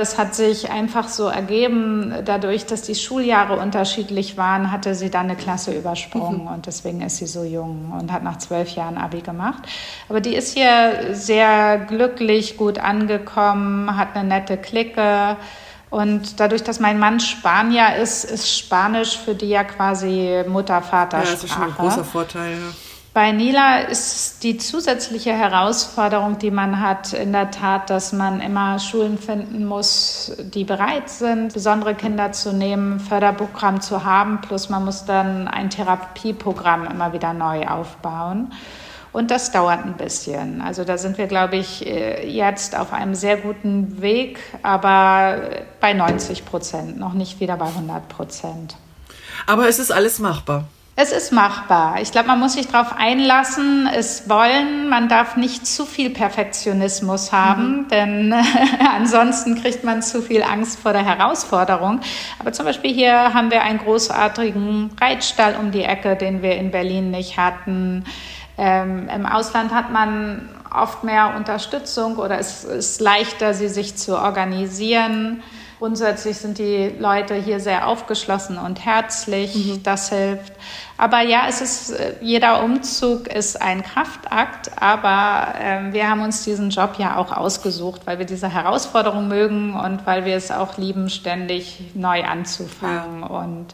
Das 0.00 0.16
hat 0.16 0.34
sich 0.34 0.70
einfach 0.70 1.08
so 1.08 1.26
ergeben, 1.28 2.14
dadurch, 2.24 2.64
dass 2.64 2.80
die 2.80 2.94
Schuljahre 2.94 3.58
unterschiedlich 3.58 4.38
waren, 4.38 4.72
hatte 4.72 4.94
sie 4.94 5.10
dann 5.10 5.26
eine 5.26 5.36
Klasse 5.36 5.76
übersprungen 5.76 6.44
mhm. 6.44 6.46
und 6.46 6.64
deswegen 6.64 7.02
ist 7.02 7.18
sie 7.18 7.26
so 7.26 7.44
jung 7.44 7.92
und 8.00 8.10
hat 8.10 8.22
nach 8.22 8.38
zwölf 8.38 8.70
Jahren 8.70 8.96
Abi 8.96 9.20
gemacht. 9.20 9.62
Aber 10.08 10.22
die 10.22 10.34
ist 10.34 10.56
hier 10.56 11.08
sehr 11.12 11.76
glücklich, 11.86 12.56
gut 12.56 12.78
angekommen, 12.78 13.94
hat 13.94 14.16
eine 14.16 14.26
nette 14.26 14.56
Clique. 14.56 15.36
Und 15.90 16.40
dadurch, 16.40 16.62
dass 16.62 16.80
mein 16.80 16.98
Mann 16.98 17.20
Spanier 17.20 17.96
ist, 17.96 18.24
ist 18.24 18.56
Spanisch 18.56 19.18
für 19.18 19.34
die 19.34 19.50
ja 19.50 19.64
quasi 19.64 20.44
Mutter-Vater-Sprache. 20.48 21.26
Ja, 21.26 21.32
das 21.32 21.44
ist 21.44 21.52
schon 21.52 21.62
ein 21.64 21.74
großer 21.74 22.04
Vorteil. 22.04 22.52
Ja. 22.52 22.89
Bei 23.12 23.32
Nila 23.32 23.80
ist 23.80 24.44
die 24.44 24.56
zusätzliche 24.56 25.32
Herausforderung, 25.32 26.38
die 26.38 26.52
man 26.52 26.80
hat, 26.80 27.12
in 27.12 27.32
der 27.32 27.50
Tat, 27.50 27.90
dass 27.90 28.12
man 28.12 28.40
immer 28.40 28.78
Schulen 28.78 29.18
finden 29.18 29.64
muss, 29.64 30.32
die 30.38 30.62
bereit 30.62 31.10
sind, 31.10 31.52
besondere 31.52 31.96
Kinder 31.96 32.30
zu 32.30 32.52
nehmen, 32.52 33.00
Förderprogramm 33.00 33.80
zu 33.80 34.04
haben, 34.04 34.40
plus 34.42 34.68
man 34.68 34.84
muss 34.84 35.06
dann 35.06 35.48
ein 35.48 35.70
Therapieprogramm 35.70 36.86
immer 36.86 37.12
wieder 37.12 37.32
neu 37.32 37.66
aufbauen. 37.66 38.52
Und 39.12 39.32
das 39.32 39.50
dauert 39.50 39.84
ein 39.84 39.96
bisschen. 39.96 40.60
Also 40.60 40.84
da 40.84 40.96
sind 40.96 41.18
wir, 41.18 41.26
glaube 41.26 41.56
ich, 41.56 41.84
äh, 41.84 42.28
jetzt 42.30 42.78
auf 42.78 42.92
einem 42.92 43.16
sehr 43.16 43.38
guten 43.38 44.00
Weg, 44.00 44.38
aber 44.62 45.64
bei 45.80 45.94
90 45.94 46.44
Prozent, 46.44 46.96
noch 46.96 47.14
nicht 47.14 47.40
wieder 47.40 47.56
bei 47.56 47.66
100 47.66 48.08
Prozent. 48.08 48.76
Aber 49.48 49.68
es 49.68 49.80
ist 49.80 49.90
alles 49.90 50.20
machbar. 50.20 50.66
Es 51.02 51.12
ist 51.12 51.32
machbar. 51.32 51.98
Ich 52.02 52.12
glaube, 52.12 52.28
man 52.28 52.38
muss 52.38 52.52
sich 52.52 52.68
darauf 52.68 52.94
einlassen, 52.94 53.88
es 53.90 54.28
wollen. 54.28 54.90
Man 54.90 55.08
darf 55.08 55.34
nicht 55.34 55.66
zu 55.66 55.86
viel 55.86 56.10
Perfektionismus 56.10 57.32
haben, 57.32 57.84
mhm. 57.84 57.88
denn 57.88 58.34
ansonsten 58.94 59.54
kriegt 59.54 59.82
man 59.82 60.02
zu 60.02 60.20
viel 60.20 60.42
Angst 60.42 60.78
vor 60.78 60.92
der 60.92 61.02
Herausforderung. 61.02 62.00
Aber 62.38 62.52
zum 62.52 62.66
Beispiel 62.66 62.92
hier 62.92 63.32
haben 63.32 63.50
wir 63.50 63.62
einen 63.62 63.78
großartigen 63.78 64.90
Reitstall 65.00 65.56
um 65.58 65.70
die 65.70 65.84
Ecke, 65.84 66.16
den 66.16 66.42
wir 66.42 66.56
in 66.56 66.70
Berlin 66.70 67.10
nicht 67.10 67.38
hatten. 67.38 68.04
Ähm, 68.58 69.08
Im 69.08 69.24
Ausland 69.24 69.72
hat 69.72 69.90
man 69.90 70.50
oft 70.70 71.02
mehr 71.02 71.32
Unterstützung 71.34 72.18
oder 72.18 72.38
es 72.38 72.64
ist 72.64 73.00
leichter, 73.00 73.54
sie 73.54 73.68
sich 73.68 73.96
zu 73.96 74.18
organisieren. 74.18 75.42
Grundsätzlich 75.80 76.36
sind 76.36 76.58
die 76.58 76.92
Leute 76.98 77.34
hier 77.34 77.58
sehr 77.58 77.86
aufgeschlossen 77.86 78.58
und 78.58 78.84
herzlich. 78.84 79.54
Mhm. 79.54 79.82
Das 79.82 80.10
hilft. 80.10 80.52
Aber 81.00 81.22
ja, 81.22 81.46
es 81.48 81.62
ist, 81.62 81.92
äh, 81.92 82.16
jeder 82.20 82.62
Umzug 82.62 83.26
ist 83.26 83.62
ein 83.62 83.82
Kraftakt, 83.82 84.70
aber 84.82 85.54
äh, 85.58 85.94
wir 85.94 86.10
haben 86.10 86.20
uns 86.20 86.44
diesen 86.44 86.68
Job 86.68 86.96
ja 86.98 87.16
auch 87.16 87.32
ausgesucht, 87.32 88.02
weil 88.04 88.18
wir 88.18 88.26
diese 88.26 88.52
Herausforderung 88.52 89.26
mögen 89.26 89.74
und 89.74 90.04
weil 90.04 90.26
wir 90.26 90.36
es 90.36 90.50
auch 90.50 90.76
lieben, 90.76 91.08
ständig 91.08 91.80
neu 91.94 92.22
anzufangen 92.24 93.22
ja. 93.22 93.28
und 93.28 93.68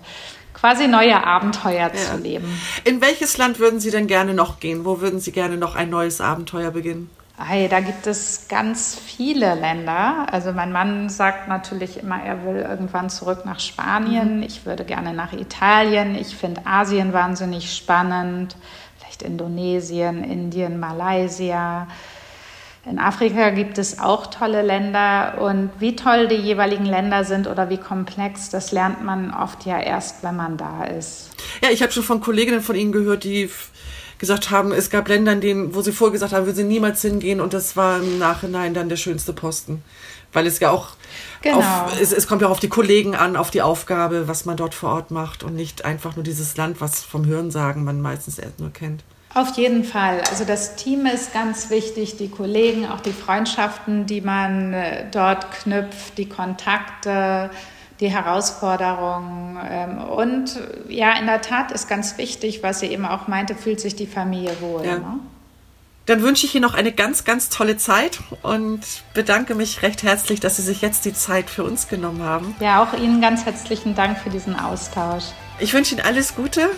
quasi 0.55 0.87
neue 0.87 1.27
Abenteuer 1.27 1.91
ja. 1.93 1.95
zu 1.95 2.17
leben. 2.17 2.61
In 2.85 3.01
welches 3.01 3.37
Land 3.39 3.59
würden 3.59 3.81
Sie 3.81 3.91
denn 3.91 4.07
gerne 4.07 4.33
noch 4.33 4.61
gehen? 4.61 4.85
Wo 4.85 5.01
würden 5.01 5.19
Sie 5.19 5.33
gerne 5.33 5.57
noch 5.57 5.75
ein 5.75 5.91
neues 5.91 6.21
Abenteuer 6.21 6.71
beginnen? 6.71 7.11
Hey, 7.39 7.69
da 7.69 7.81
gibt 7.81 8.07
es 8.07 8.47
ganz 8.49 8.99
viele 8.99 9.55
Länder. 9.55 10.27
Also 10.33 10.53
mein 10.53 10.73
Mann 10.73 11.11
sagt 11.11 11.49
natürlich 11.49 11.99
immer, 12.03 12.23
er 12.23 12.47
will 12.47 12.57
irgendwann 12.57 13.11
zurück 13.11 13.45
nach 13.45 13.61
Spanien. 13.61 14.39
Mhm. 14.39 14.43
Ich 14.43 14.65
würde 14.65 14.87
gerne 14.87 15.13
nach 15.13 15.35
Italien. 15.35 16.15
Ich 16.15 16.35
finde 16.35 16.63
Asien 16.65 17.13
wahnsinnig 17.13 17.77
spannend. 17.77 18.57
Vielleicht 18.99 19.21
Indonesien, 19.21 20.25
Indien, 20.25 20.81
Malaysia. 20.81 21.89
In 22.89 22.99
Afrika 22.99 23.51
gibt 23.51 23.77
es 23.77 23.99
auch 23.99 24.29
tolle 24.29 24.63
Länder 24.63 25.39
und 25.41 25.71
wie 25.79 25.95
toll 25.95 26.29
die 26.29 26.37
jeweiligen 26.37 26.87
Länder 26.87 27.25
sind 27.25 27.49
oder 27.49 27.69
wie 27.69 27.79
komplex, 27.79 28.49
das 28.49 28.71
lernt 28.71 29.05
man 29.05 29.35
oft 29.35 29.67
ja 29.67 29.81
erst, 29.81 30.23
wenn 30.23 30.37
man 30.37 30.57
da 30.57 30.85
ist. 30.85 31.31
Ja, 31.63 31.71
ich 31.71 31.83
habe 31.83 31.91
schon 31.91 32.05
von 32.05 32.21
Kolleginnen 32.21 32.61
von 32.61 32.77
Ihnen 32.77 32.93
gehört, 32.93 33.25
die 33.25 33.51
gesagt 34.19 34.51
haben, 34.51 34.73
es 34.73 34.91
gab 34.91 35.09
Länder, 35.09 35.33
in 35.33 35.41
denen, 35.41 35.75
wo 35.75 35.83
sie 35.83 35.93
vorher 35.93 36.13
gesagt 36.13 36.33
haben, 36.33 36.47
würden 36.47 36.57
sie 36.57 36.65
niemals 36.65 37.03
hingehen 37.03 37.41
und 37.41 37.53
das 37.53 37.77
war 37.77 37.99
im 37.99 38.19
Nachhinein 38.19 38.75
dann 38.75 38.89
der 38.89 38.97
schönste 38.97 39.33
Posten. 39.33 39.83
Weil 40.33 40.47
es 40.47 40.59
ja 40.59 40.71
auch, 40.71 40.89
genau. 41.43 41.59
auf, 41.59 42.01
es, 42.01 42.13
es 42.13 42.27
kommt 42.27 42.43
ja 42.43 42.49
auch 42.49 42.53
auf 42.53 42.61
die 42.61 42.69
Kollegen 42.69 43.15
an, 43.15 43.37
auf 43.37 43.51
die 43.51 43.63
Aufgabe, 43.63 44.29
was 44.29 44.45
man 44.45 44.57
dort 44.57 44.75
vor 44.75 44.91
Ort 44.91 45.11
macht 45.11 45.43
und 45.43 45.55
nicht 45.55 45.85
einfach 45.85 46.17
nur 46.17 46.25
dieses 46.25 46.57
Land, 46.57 46.81
was 46.81 47.03
vom 47.03 47.25
Hörensagen 47.25 47.85
man 47.85 48.03
meistens 48.03 48.39
erst 48.39 48.59
nur 48.59 48.73
kennt. 48.73 49.03
Auf 49.37 49.57
jeden 49.57 49.85
Fall. 49.85 50.23
Also 50.31 50.45
das 50.45 50.77
Team 50.77 51.05
ist 51.05 51.35
ganz 51.35 51.69
wichtig, 51.69 52.17
die 52.17 52.31
Kollegen, 52.31 52.87
auch 52.87 53.01
die 53.01 53.13
Freundschaften, 53.13 54.07
die 54.07 54.23
man 54.23 54.73
äh, 54.73 55.05
dort 55.11 55.51
knüpft, 55.53 56.17
die 56.17 56.27
Kontakte 56.27 57.51
die 58.01 58.11
Herausforderungen. 58.11 59.59
Ähm, 59.69 59.99
und 59.99 60.59
ja, 60.89 61.19
in 61.19 61.27
der 61.27 61.43
Tat 61.43 61.73
ist 61.73 61.89
ganz 61.89 62.19
wichtig, 62.19 62.63
was 62.63 62.81
sie 62.81 62.87
eben 62.87 63.07
auch 63.07 63.29
meinte, 63.29 63.55
fühlt 63.55 63.81
sich 63.81 63.97
die 63.97 64.07
Familie 64.07 64.61
wohl. 64.61 64.85
Ja. 64.85 64.99
Ne? 64.99 65.21
Dann 66.07 66.23
wünsche 66.23 66.47
ich 66.47 66.55
Ihnen 66.55 66.63
noch 66.63 66.75
eine 66.75 66.93
ganz, 66.93 67.25
ganz 67.25 67.49
tolle 67.49 67.77
Zeit 67.79 68.21
und 68.43 68.81
bedanke 69.13 69.57
mich 69.57 69.83
recht 69.83 70.05
herzlich, 70.05 70.39
dass 70.39 70.57
Sie 70.57 70.63
sich 70.63 70.81
jetzt 70.81 71.05
die 71.05 71.13
Zeit 71.13 71.51
für 71.51 71.65
uns 71.65 71.89
genommen 71.89 72.23
haben. 72.23 72.55
Ja, 72.61 72.81
auch 72.81 72.97
Ihnen 72.97 73.21
ganz 73.21 73.45
herzlichen 73.45 73.97
Dank 73.97 74.17
für 74.17 74.31
diesen 74.31 74.57
Austausch. 74.57 75.25
Ich 75.59 75.75
wünsche 75.75 75.97
Ihnen 75.97 76.07
alles 76.07 76.37
Gute 76.37 76.71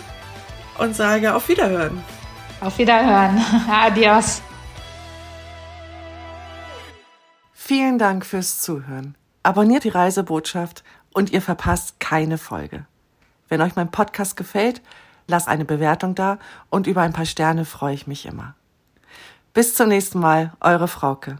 und 0.79 0.95
sage 0.95 1.35
auf 1.35 1.47
Wiederhören. 1.47 2.03
Auf 2.59 2.79
Wiederhören. 2.79 3.39
Adios. 3.71 4.41
Vielen 7.53 7.99
Dank 7.99 8.25
fürs 8.25 8.59
Zuhören. 8.61 9.15
Abonniert 9.43 9.83
die 9.83 9.89
Reisebotschaft 9.89 10.83
und 11.19 11.31
ihr 11.31 11.41
verpasst 11.41 11.99
keine 11.99 12.37
Folge. 12.37 12.85
Wenn 13.49 13.59
euch 13.59 13.75
mein 13.75 13.91
Podcast 13.91 14.37
gefällt, 14.37 14.81
lasst 15.27 15.49
eine 15.49 15.65
Bewertung 15.65 16.15
da 16.15 16.39
und 16.69 16.87
über 16.87 17.01
ein 17.01 17.11
paar 17.11 17.25
Sterne 17.25 17.65
freue 17.65 17.93
ich 17.93 18.07
mich 18.07 18.25
immer. 18.25 18.55
Bis 19.53 19.75
zum 19.75 19.89
nächsten 19.89 20.21
Mal, 20.21 20.53
eure 20.61 20.87
Frauke. 20.87 21.35